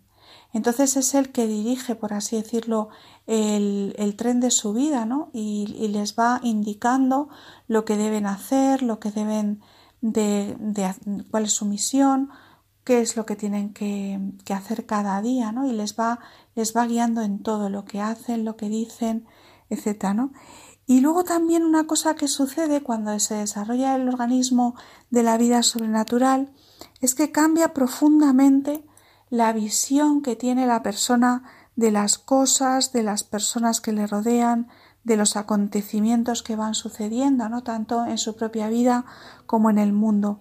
[0.52, 2.88] Entonces es el que dirige, por así decirlo,
[3.28, 5.30] el, tren de su vida, ¿no?
[5.32, 7.28] Y, les va indicando
[7.68, 9.60] lo que deben hacer, lo que deben
[10.00, 10.56] de,
[11.30, 12.30] cuál es su misión,
[12.82, 14.18] qué es lo que tienen que,
[14.52, 15.64] hacer cada día, ¿no?
[15.64, 16.18] Y les va,
[16.56, 19.28] les va guiando en todo lo que hacen, lo que dicen,
[19.70, 20.14] etc.
[20.14, 20.32] ¿no?
[20.86, 24.76] Y luego también una cosa que sucede cuando se desarrolla el organismo
[25.10, 26.52] de la vida sobrenatural
[27.00, 28.84] es que cambia profundamente
[29.28, 31.42] la visión que tiene la persona
[31.74, 34.68] de las cosas, de las personas que le rodean,
[35.06, 37.62] de los acontecimientos que van sucediendo, ¿no?
[37.62, 39.04] tanto en su propia vida
[39.46, 40.40] como en el mundo,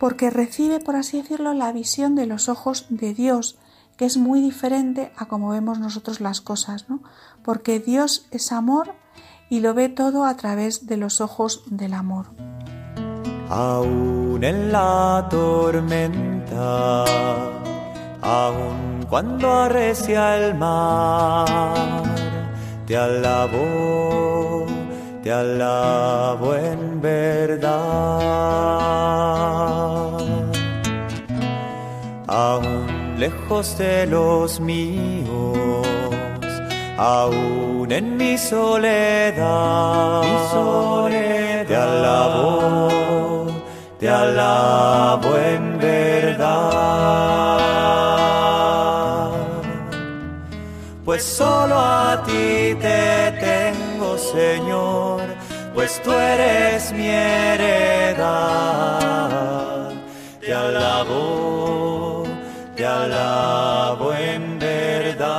[0.00, 3.58] porque recibe, por así decirlo, la visión de los ojos de Dios,
[4.00, 7.02] que es muy diferente a como vemos nosotros las cosas, ¿no?
[7.42, 8.94] porque Dios es amor
[9.50, 12.28] y lo ve todo a través de los ojos del amor.
[13.50, 17.04] Aún en la tormenta,
[18.22, 21.44] aún cuando arrecia el mar,
[22.86, 24.64] te alabo,
[25.22, 27.70] te alabo en verdad.
[33.20, 35.86] Lejos de los míos,
[36.96, 43.46] aún en mi soledad, mi soledad, te alabo,
[43.98, 46.60] te alabo en verdad.
[51.04, 55.20] Pues solo a ti te tengo, Señor,
[55.74, 58.40] pues tú eres mi heredad.
[60.40, 61.89] Te alabo,
[62.90, 65.30] alabo en verdad.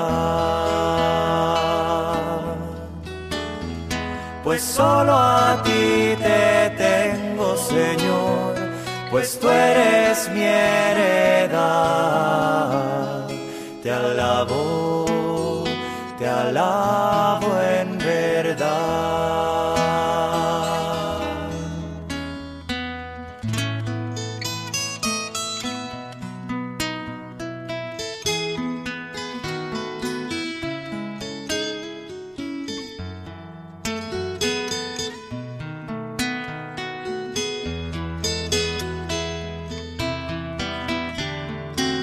[4.44, 8.56] Pues solo a ti te tengo, Señor,
[9.12, 11.62] pues tú eres mi heredad.
[13.84, 15.64] Te alabo,
[16.18, 17.81] te alabo en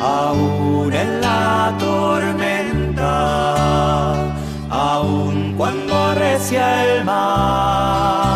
[0.01, 3.13] aún en la tormenta,
[4.71, 8.28] aún cuando arrecia el mar,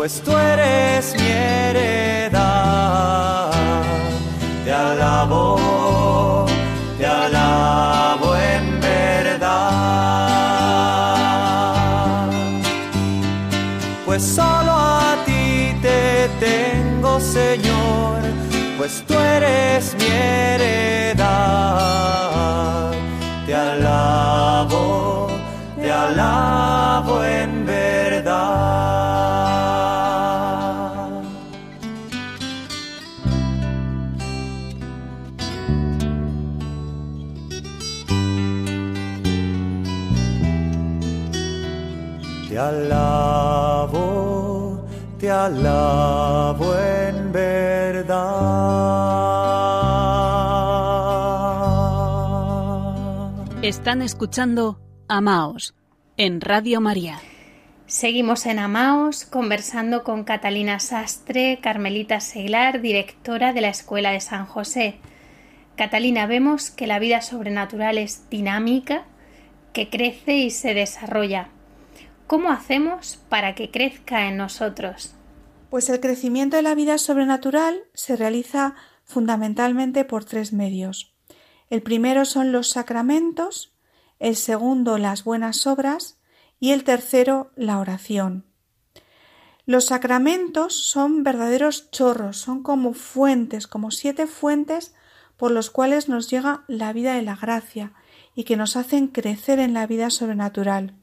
[0.00, 2.30] pues tú eres mi heredad.
[4.64, 6.46] Te alabo,
[6.96, 9.50] te alabo en verdad
[14.06, 18.22] pues solo a ti te tengo, Señor,
[18.78, 21.20] pues tú eres mi heredad.
[23.44, 25.28] Te alabo,
[25.78, 27.59] te alabo en
[53.80, 54.78] Están escuchando
[55.08, 55.74] Amaos
[56.18, 57.18] en Radio María.
[57.86, 64.44] Seguimos en Amaos conversando con Catalina Sastre, Carmelita Seglar, directora de la Escuela de San
[64.44, 64.96] José.
[65.76, 69.06] Catalina, vemos que la vida sobrenatural es dinámica,
[69.72, 71.48] que crece y se desarrolla.
[72.26, 75.14] ¿Cómo hacemos para que crezca en nosotros?
[75.70, 78.74] Pues el crecimiento de la vida sobrenatural se realiza
[79.04, 81.14] fundamentalmente por tres medios.
[81.70, 83.69] El primero son los sacramentos,
[84.20, 86.18] el segundo las buenas obras
[86.60, 88.44] y el tercero la oración.
[89.66, 94.94] Los sacramentos son verdaderos chorros, son como fuentes, como siete fuentes
[95.36, 97.94] por los cuales nos llega la vida de la gracia
[98.34, 100.94] y que nos hacen crecer en la vida sobrenatural.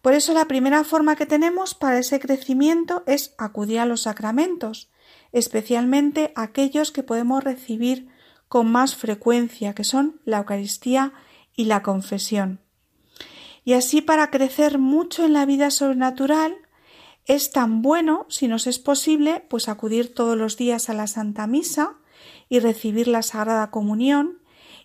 [0.00, 4.90] Por eso la primera forma que tenemos para ese crecimiento es acudir a los sacramentos,
[5.32, 8.08] especialmente aquellos que podemos recibir
[8.48, 11.12] con más frecuencia, que son la Eucaristía
[11.56, 12.60] y la confesión.
[13.64, 16.56] Y así para crecer mucho en la vida sobrenatural
[17.26, 21.46] es tan bueno, si nos es posible, pues acudir todos los días a la Santa
[21.46, 21.94] Misa
[22.50, 24.40] y recibir la Sagrada Comunión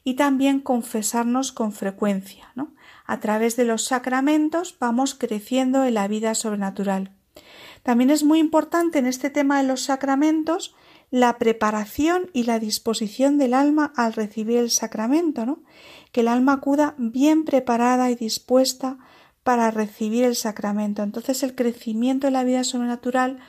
[0.05, 2.51] y también confesarnos con frecuencia.
[2.55, 2.73] ¿no?
[3.05, 7.11] A través de los sacramentos vamos creciendo en la vida sobrenatural.
[7.83, 10.75] También es muy importante en este tema de los sacramentos
[11.11, 15.63] la preparación y la disposición del alma al recibir el sacramento, ¿no?
[16.11, 18.97] Que el alma acuda bien preparada y dispuesta
[19.43, 21.03] para recibir el sacramento.
[21.03, 23.39] Entonces el crecimiento de la vida sobrenatural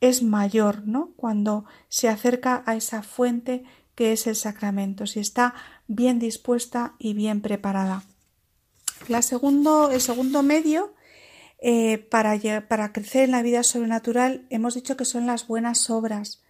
[0.00, 1.12] es mayor, ¿no?
[1.16, 5.54] Cuando se acerca a esa fuente que es el sacramento, si está
[5.86, 8.04] bien dispuesta y bien preparada.
[9.08, 10.94] El segundo medio
[11.58, 12.38] eh, para,
[12.68, 16.42] para crecer en la vida sobrenatural hemos dicho que son las buenas obras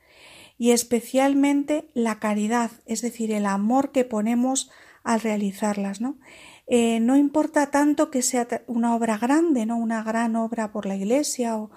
[0.59, 4.71] y especialmente la caridad, es decir, el amor que ponemos
[5.07, 6.19] al realizarlas, ¿no?
[6.67, 9.77] Eh, no importa tanto que sea una obra grande, ¿no?
[9.77, 11.71] Una gran obra por la iglesia o,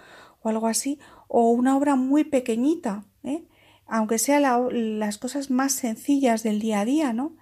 [0.43, 3.45] algo así, o una obra muy pequeñita, ¿eh?
[3.85, 4.43] aunque sean
[4.99, 7.37] las cosas más sencillas del día a día, ¿no?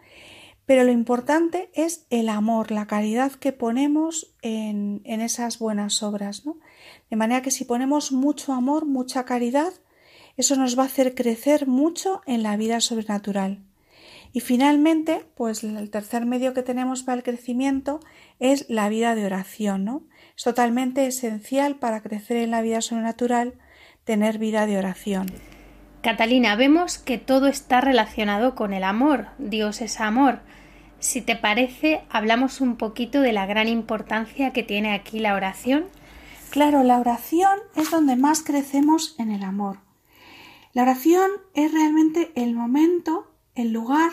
[0.65, 6.45] Pero lo importante es el amor, la caridad que ponemos en, en esas buenas obras,
[6.45, 6.57] ¿no?
[7.09, 9.71] De manera que si ponemos mucho amor, mucha caridad,
[10.35, 13.63] eso nos va a hacer crecer mucho en la vida sobrenatural.
[14.33, 17.99] Y finalmente, pues el tercer medio que tenemos para el crecimiento
[18.39, 20.03] es la vida de oración, ¿no?
[20.35, 23.55] Es totalmente esencial para crecer en la vida sobrenatural
[24.03, 25.27] tener vida de oración.
[26.01, 29.27] Catalina, vemos que todo está relacionado con el amor.
[29.39, 30.39] Dios es amor.
[30.99, 35.85] Si te parece, hablamos un poquito de la gran importancia que tiene aquí la oración.
[36.49, 39.79] Claro, la oración es donde más crecemos en el amor.
[40.73, 44.11] La oración es realmente el momento, el lugar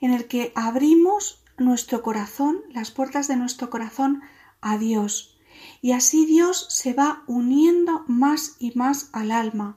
[0.00, 4.22] en el que abrimos nuestro corazón, las puertas de nuestro corazón
[4.60, 5.38] a Dios.
[5.80, 9.76] Y así Dios se va uniendo más y más al alma,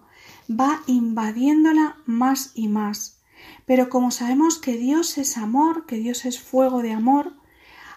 [0.50, 3.22] va invadiéndola más y más.
[3.66, 7.34] Pero como sabemos que Dios es amor, que Dios es fuego de amor,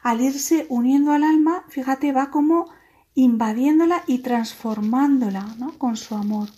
[0.02, 2.70] al irse uniendo al alma, fíjate, va como
[3.14, 5.76] invadiéndola y transformándola ¿no?
[5.78, 6.48] con su amor.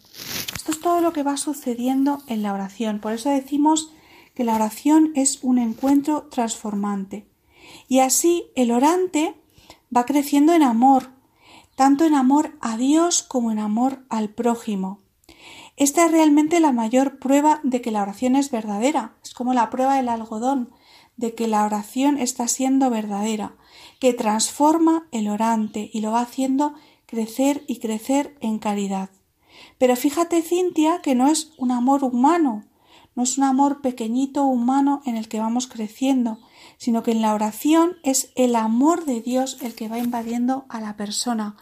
[0.55, 3.01] Esto es todo lo que va sucediendo en la oración.
[3.01, 3.93] Por eso decimos
[4.41, 7.27] que la oración es un encuentro transformante.
[7.89, 9.35] Y así el orante
[9.95, 11.11] va creciendo en amor,
[11.75, 15.01] tanto en amor a Dios como en amor al prójimo.
[15.77, 19.13] Esta es realmente la mayor prueba de que la oración es verdadera.
[19.23, 20.71] Es como la prueba del algodón,
[21.19, 23.57] de que la oración está siendo verdadera,
[23.99, 26.73] que transforma el orante y lo va haciendo
[27.05, 29.11] crecer y crecer en caridad.
[29.77, 32.65] Pero fíjate, Cintia, que no es un amor humano,
[33.15, 36.39] no es un amor pequeñito humano en el que vamos creciendo,
[36.79, 40.81] sino que en la oración es el amor de Dios el que va invadiendo a
[40.81, 41.57] la persona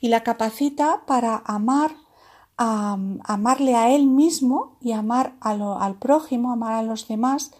[0.00, 1.96] y la capacita para amar,
[2.56, 7.52] a, amarle a él mismo y amar al prójimo, amar a los demás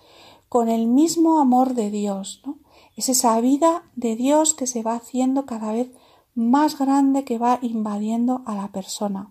[0.49, 2.43] con el mismo amor de Dios.
[2.45, 2.59] ¿no?
[2.97, 5.91] Es esa vida de Dios que se va haciendo cada vez
[6.34, 9.30] más grande que va invadiendo a la persona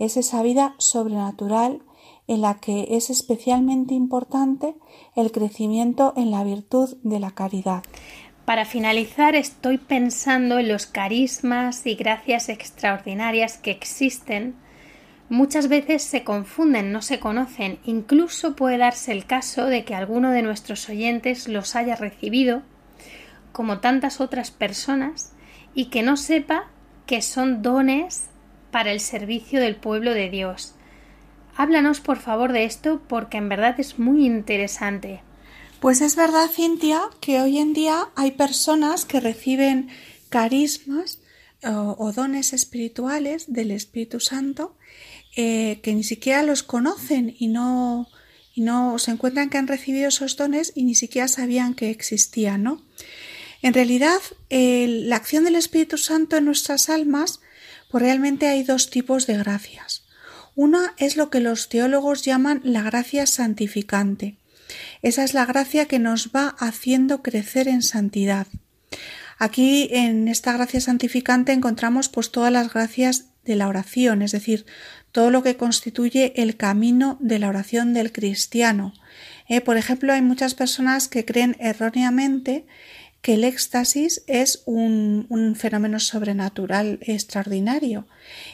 [0.00, 1.82] es esa vida sobrenatural
[2.30, 4.76] en la que es especialmente importante
[5.16, 7.82] el crecimiento en la virtud de la caridad.
[8.44, 14.54] Para finalizar, estoy pensando en los carismas y gracias extraordinarias que existen.
[15.28, 17.80] Muchas veces se confunden, no se conocen.
[17.84, 22.62] Incluso puede darse el caso de que alguno de nuestros oyentes los haya recibido,
[23.50, 25.32] como tantas otras personas,
[25.74, 26.68] y que no sepa
[27.06, 28.28] que son dones
[28.70, 30.76] para el servicio del pueblo de Dios.
[31.56, 35.22] Háblanos por favor de esto porque en verdad es muy interesante.
[35.80, 39.88] Pues es verdad, Cintia, que hoy en día hay personas que reciben
[40.28, 41.20] carismas
[41.62, 44.76] o, dones espirituales del Espíritu Santo
[45.36, 48.08] eh, que ni siquiera los conocen y no,
[48.54, 52.62] y no se encuentran que han recibido esos dones y ni siquiera sabían que existían,
[52.62, 52.82] ¿no?
[53.62, 57.40] En realidad, la acción del Espíritu Santo en nuestras almas
[57.90, 60.04] pues realmente hay dos tipos de gracias.
[60.54, 64.36] Una es lo que los teólogos llaman la gracia santificante.
[65.02, 68.46] Esa es la gracia que nos va haciendo crecer en santidad.
[69.38, 74.66] Aquí en esta gracia santificante encontramos pues todas las gracias de la oración, es decir,
[75.12, 78.92] todo lo que constituye el camino de la oración del cristiano.
[79.48, 82.66] Eh, por ejemplo, hay muchas personas que creen erróneamente
[83.22, 88.06] que el éxtasis es un, fenómeno sobrenatural extraordinario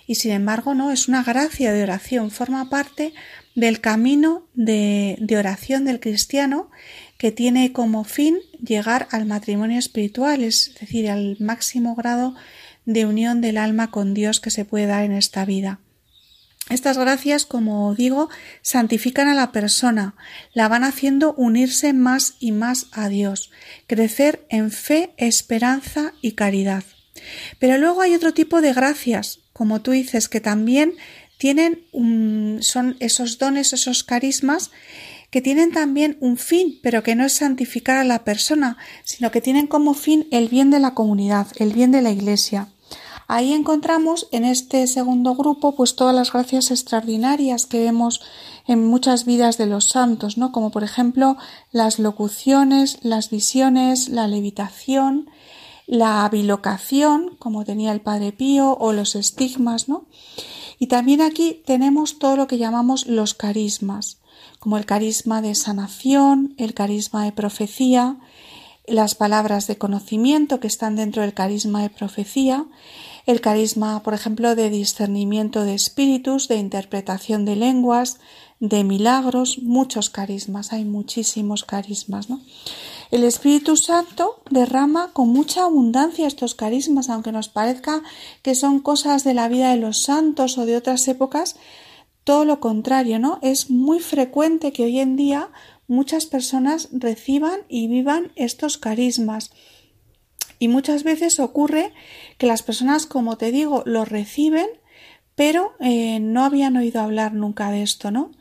[0.07, 3.13] y sin embargo no es una gracia de oración, forma parte
[3.55, 6.71] del camino de, de oración del cristiano
[7.17, 12.35] que tiene como fin llegar al matrimonio espiritual, es decir, al máximo grado
[12.85, 15.81] de unión del alma con Dios que se puede dar en esta vida.
[16.69, 18.29] Estas gracias, como digo,
[18.61, 20.17] santifican a la persona,
[20.53, 23.53] la van haciendo unirse más y más a Dios,
[23.87, 26.83] crecer en fe, esperanza y caridad.
[27.61, 30.95] Pero luego hay otro tipo de gracias, como tú dices, que también
[31.39, 34.73] tienen un, son esos dones, esos carismas
[35.31, 39.41] que tienen también un fin, pero que no es santificar a la persona, sino que
[39.41, 42.69] tienen como fin el bien de la comunidad, el bien de la Iglesia.
[43.29, 48.21] Ahí encontramos en este segundo grupo pues todas las gracias extraordinarias que vemos
[48.67, 50.53] en muchas vidas de los santos, ¿no?
[50.53, 51.37] Como por ejemplo
[51.73, 55.29] las locuciones, las visiones, la levitación,
[55.87, 60.07] la bilocación, como tenía el Padre Pío, o los estigmas, ¿no?
[60.79, 64.19] Y también aquí tenemos todo lo que llamamos los carismas,
[64.59, 68.19] como el carisma de sanación, el carisma de profecía,
[68.87, 72.67] las palabras de conocimiento que están dentro del carisma de profecía,
[73.27, 78.19] el carisma, por ejemplo, de discernimiento de espíritus, de interpretación de lenguas,
[78.61, 82.41] de milagros, muchos carismas, hay muchísimos carismas, ¿no?
[83.11, 88.03] El Espíritu Santo derrama con mucha abundancia estos carismas, aunque nos parezca
[88.43, 91.57] que son cosas de la vida de los santos o de otras épocas,
[92.25, 93.39] todo lo contrario, ¿no?
[93.43, 95.51] Es muy frecuente que hoy en día
[95.87, 99.53] muchas personas reciban y vivan estos carismas.
[100.59, 101.93] Y muchas veces ocurre
[102.39, 104.67] que las personas, como te digo, lo reciben,
[105.37, 108.33] pero eh, no habían oído hablar nunca de esto, ¿no?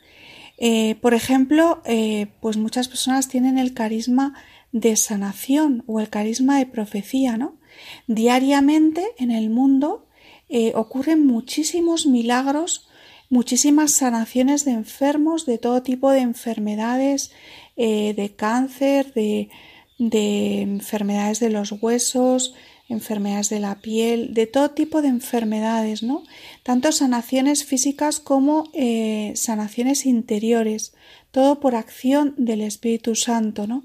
[0.58, 4.34] Eh, por ejemplo, eh, pues muchas personas tienen el carisma
[4.72, 7.56] de sanación o el carisma de profecía, ¿no?
[8.06, 10.02] Diariamente en el mundo
[10.74, 12.88] ocurren muchísimos milagros,
[13.28, 17.32] muchísimas sanaciones de enfermos, de todo tipo de enfermedades,
[17.76, 19.50] de cáncer, de,
[19.98, 22.54] de enfermedades de los huesos,
[22.88, 26.22] enfermedades de la piel, de todo tipo de enfermedades, ¿no?
[26.62, 30.94] Tanto sanaciones físicas como eh, sanaciones interiores,
[31.30, 33.84] todo por acción del Espíritu Santo, ¿no?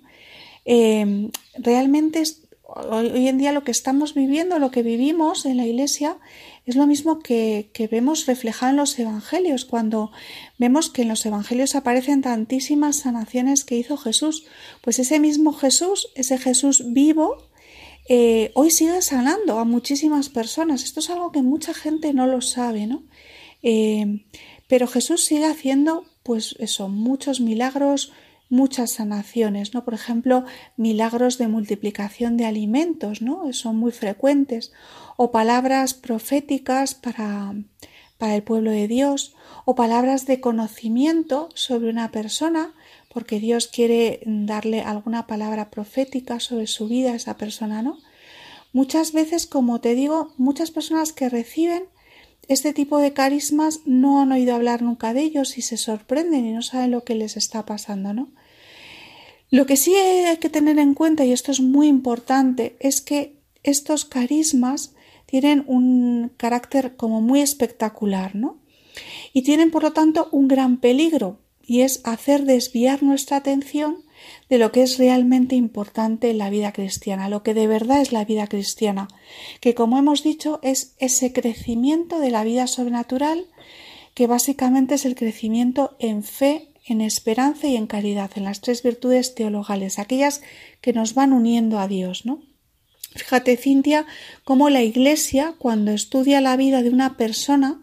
[0.65, 2.23] Eh, realmente
[2.63, 6.17] hoy en día lo que estamos viviendo, lo que vivimos en la Iglesia,
[6.65, 10.11] es lo mismo que, vemos reflejado en los Evangelios, cuando
[10.57, 14.45] vemos que en los Evangelios aparecen tantísimas sanaciones que hizo Jesús.
[14.81, 17.37] Pues ese mismo Jesús, ese Jesús vivo,
[18.07, 20.83] eh, hoy sigue sanando a muchísimas personas.
[20.83, 23.03] Esto es algo que mucha gente no lo sabe, ¿no?
[23.63, 24.25] Eh,
[24.67, 28.11] pero Jesús sigue haciendo, pues eso, muchos milagros,
[28.51, 29.83] muchas sanaciones, ¿no?
[29.83, 30.45] Por ejemplo,
[30.77, 33.51] milagros de multiplicación de alimentos, ¿no?
[33.53, 34.71] Son muy frecuentes.
[35.17, 37.55] O palabras proféticas para,
[38.17, 39.35] para el pueblo de Dios,
[39.65, 42.73] o palabras de conocimiento sobre una persona,
[43.13, 47.97] porque Dios quiere darle alguna palabra profética sobre su vida a esa persona, ¿no?
[48.73, 51.83] Muchas veces, como te digo, muchas personas que reciben
[52.47, 56.51] este tipo de carismas no han oído hablar nunca de ellos y se sorprenden y
[56.51, 58.29] no saben lo que les está pasando, ¿no?
[59.51, 63.35] Lo que sí hay que tener en cuenta, y esto es muy importante, es que
[63.63, 64.95] estos carismas
[65.25, 68.59] tienen un carácter como muy espectacular, ¿no?
[69.33, 74.05] Y tienen, por lo tanto, un gran peligro, y es hacer desviar nuestra atención
[74.49, 78.11] de lo que es realmente importante en la vida cristiana, lo que de verdad es
[78.11, 79.07] la vida cristiana,
[79.59, 83.47] que como hemos dicho es ese crecimiento de la vida sobrenatural,
[84.13, 88.83] que básicamente es el crecimiento en fe, en esperanza y en caridad, en las tres
[88.83, 90.41] virtudes teologales, aquellas
[90.81, 92.41] que nos van uniendo a Dios, ¿no?
[93.15, 94.05] Fíjate, Cintia,
[94.43, 97.81] cómo la Iglesia, cuando estudia la vida de una persona,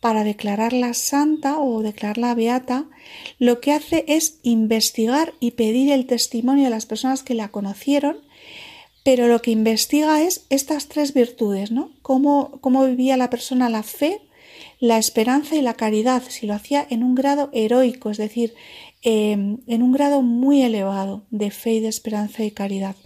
[0.00, 2.84] para declararla santa o declararla beata,
[3.38, 8.18] lo que hace es investigar y pedir el testimonio de las personas que la conocieron,
[9.02, 11.90] pero lo que investiga es estas tres virtudes, ¿no?
[12.02, 14.20] Cómo, cómo vivía la persona la fe,
[14.78, 18.54] la esperanza y la caridad, si lo hacía en un grado heroico, es decir,
[19.02, 22.96] em, en un grado muy elevado de fe y de esperanza y caridad.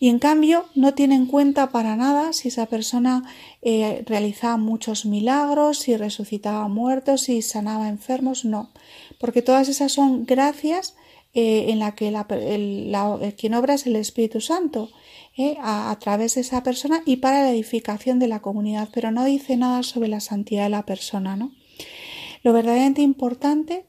[0.00, 3.22] Y en cambio no tiene en cuenta para nada si esa persona
[3.62, 8.70] eh, realizaba muchos milagros, si resucitaba muertos, si sanaba enfermos, no,
[9.18, 10.94] porque todas esas son gracias
[11.34, 12.26] eh, en la que la,
[13.36, 14.90] quien obra es el Espíritu Santo
[15.36, 19.24] eh, a, través de esa persona y para la edificación de la comunidad, pero no
[19.24, 21.52] dice nada sobre la santidad de la persona, ¿no?
[22.42, 23.84] Lo verdaderamente importante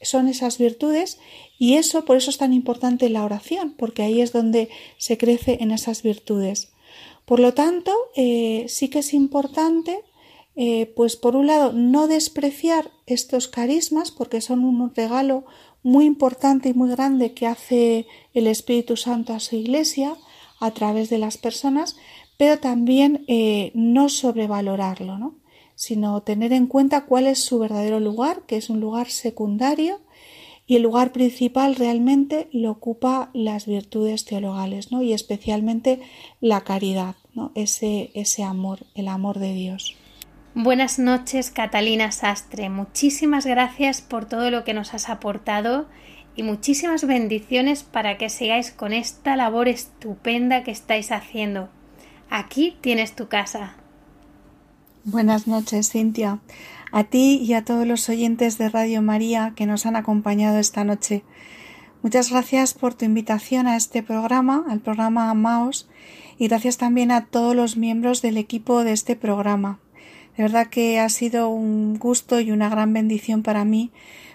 [0.00, 1.18] son esas virtudes
[1.58, 4.68] y eso, por eso es tan importante la oración, porque ahí es donde
[4.98, 6.72] se crece en esas virtudes.
[7.24, 10.00] Por lo tanto, eh, sí que es importante,
[10.56, 15.44] eh, pues por un lado, no despreciar estos carismas, porque son un regalo
[15.82, 20.14] muy importante y muy grande que hace el Espíritu Santo a su Iglesia
[20.60, 21.96] a través de las personas,
[22.36, 25.42] pero también eh, no sobrevalorarlo, ¿no?
[25.74, 30.00] sino tener en cuenta cuál es su verdadero lugar, que es un lugar secundario,
[30.66, 35.02] y el lugar principal realmente lo ocupa las virtudes teologales, ¿no?
[35.02, 36.00] Y especialmente
[36.40, 37.50] la caridad, ¿no?
[37.56, 39.96] Ese, ese amor, el amor de Dios.
[40.54, 42.68] Buenas noches, Catalina Sastre.
[42.68, 45.86] Muchísimas gracias por todo lo que nos has aportado
[46.36, 51.70] y muchísimas bendiciones para que sigáis con esta labor estupenda que estáis haciendo.
[52.28, 53.76] Aquí tienes tu casa.
[55.04, 56.40] Buenas noches, Cintia.
[56.92, 60.84] A ti y a todos los oyentes de Radio María que nos han acompañado esta
[60.84, 61.24] noche.
[62.02, 65.88] Muchas gracias por tu invitación a este programa, al programa Amaos,
[66.36, 69.78] y gracias también a todos los miembros del equipo de este programa.
[70.36, 73.90] De verdad que ha sido un gusto y una gran bendición para mí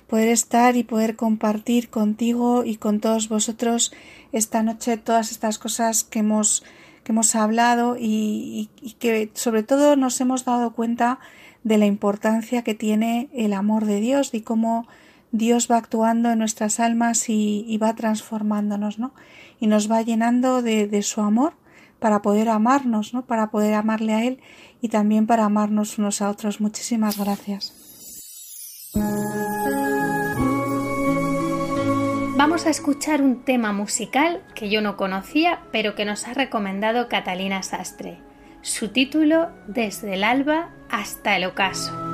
[0.08, 3.92] poder estar y poder compartir contigo y con todos vosotros
[4.32, 6.64] esta noche todas estas cosas que hemos,
[7.04, 8.70] que hemos hablado y,
[9.00, 11.20] que sobre todo nos hemos dado cuenta
[11.64, 14.88] de la importancia que tiene el amor de Dios y cómo
[15.32, 19.14] Dios va actuando en nuestras almas y, y va transformándonos, ¿no?
[19.60, 21.54] Y nos va llenando de, de su amor
[22.00, 23.26] para poder amarnos, ¿no?
[23.26, 24.40] Para poder amarle a Él
[24.82, 26.62] y también para amarnos unos a otros.
[26.62, 27.74] Muchísimas gracias.
[32.38, 37.10] Vamos a escuchar un tema musical que yo no conocía, pero que nos ha recomendado
[37.10, 38.20] Catalina Sastre.
[38.62, 42.07] Su título Desde el alba hasta el ocaso.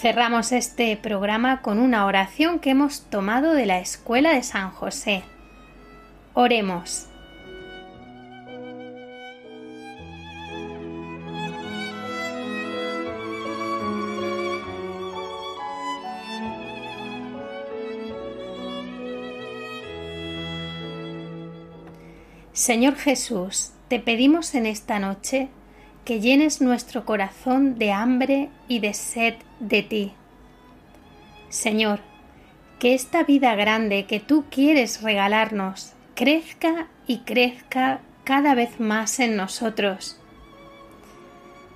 [0.00, 5.22] Cerramos este programa con una oración que hemos tomado de la Escuela de San José.
[6.32, 7.06] Oremos.
[22.54, 25.50] Señor Jesús, te pedimos en esta noche
[26.04, 30.12] que llenes nuestro corazón de hambre y de sed de ti.
[31.48, 32.00] Señor,
[32.78, 39.36] que esta vida grande que tú quieres regalarnos crezca y crezca cada vez más en
[39.36, 40.20] nosotros.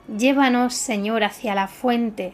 [0.09, 2.33] Llévanos, Señor, hacia la fuente,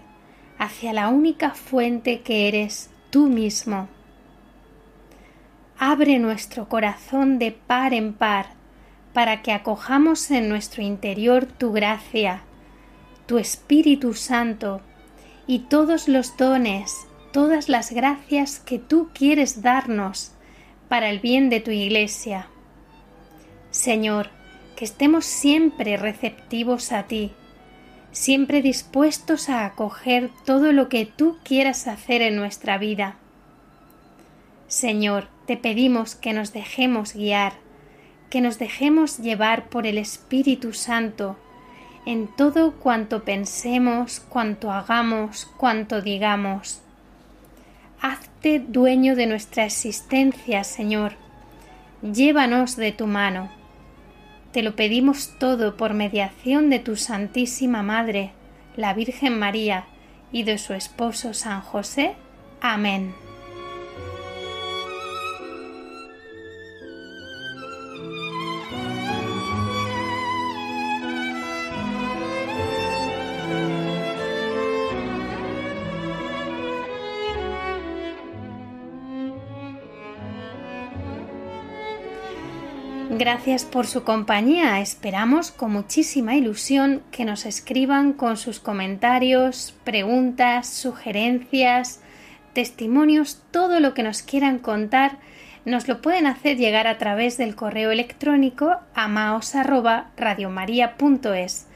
[0.59, 3.89] hacia la única fuente que eres tú mismo
[5.81, 8.49] abre nuestro corazón de par en par
[9.13, 12.43] para que acojamos en nuestro interior tu gracia,
[13.27, 14.81] tu Espíritu Santo
[15.47, 20.33] y todos los dones, todas las gracias que tú quieres darnos
[20.89, 22.49] para el bien de tu Iglesia.
[23.71, 24.31] Señor,
[24.77, 27.33] que estemos siempre receptivos a ti,
[28.13, 33.17] siempre dispuestos a acoger todo lo que tú quieras hacer en nuestra vida.
[34.67, 37.55] Señor, te pedimos que nos dejemos guiar,
[38.31, 41.37] que nos dejemos llevar por el Espíritu Santo
[42.07, 46.81] en todo cuanto pensemos, cuanto hagamos, cuanto digamos.
[48.01, 51.13] Hazte dueño de nuestra existencia, Señor.
[52.03, 53.51] Llévanos de tu mano.
[54.53, 58.33] Te lo pedimos todo por mediación de tu Santísima Madre,
[58.77, 59.85] la Virgen María,
[60.33, 62.15] y de su esposo San José.
[62.61, 63.13] Amén.
[83.21, 84.81] Gracias por su compañía.
[84.81, 92.01] Esperamos con muchísima ilusión que nos escriban con sus comentarios, preguntas, sugerencias,
[92.55, 95.19] testimonios, todo lo que nos quieran contar.
[95.67, 101.67] Nos lo pueden hacer llegar a través del correo electrónico amaos@radiomaria.es.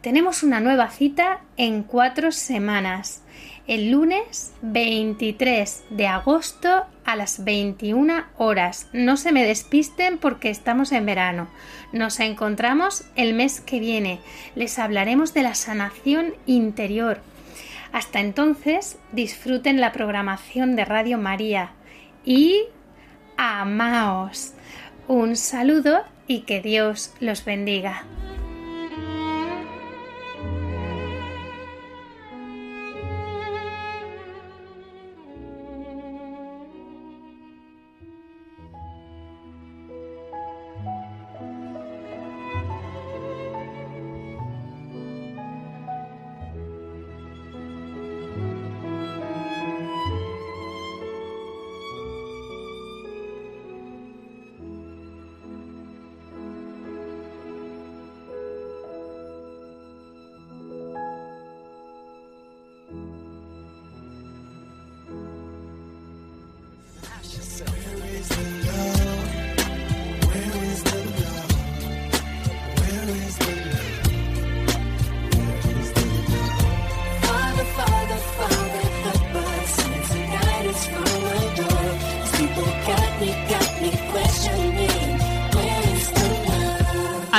[0.00, 3.22] Tenemos una nueva cita en cuatro semanas
[3.68, 8.88] el lunes 23 de agosto a las 21 horas.
[8.94, 11.48] No se me despisten porque estamos en verano.
[11.92, 14.20] Nos encontramos el mes que viene.
[14.54, 17.20] Les hablaremos de la sanación interior.
[17.92, 21.72] Hasta entonces, disfruten la programación de Radio María
[22.24, 22.62] y
[23.36, 24.54] amaos.
[25.08, 28.04] Un saludo y que Dios los bendiga.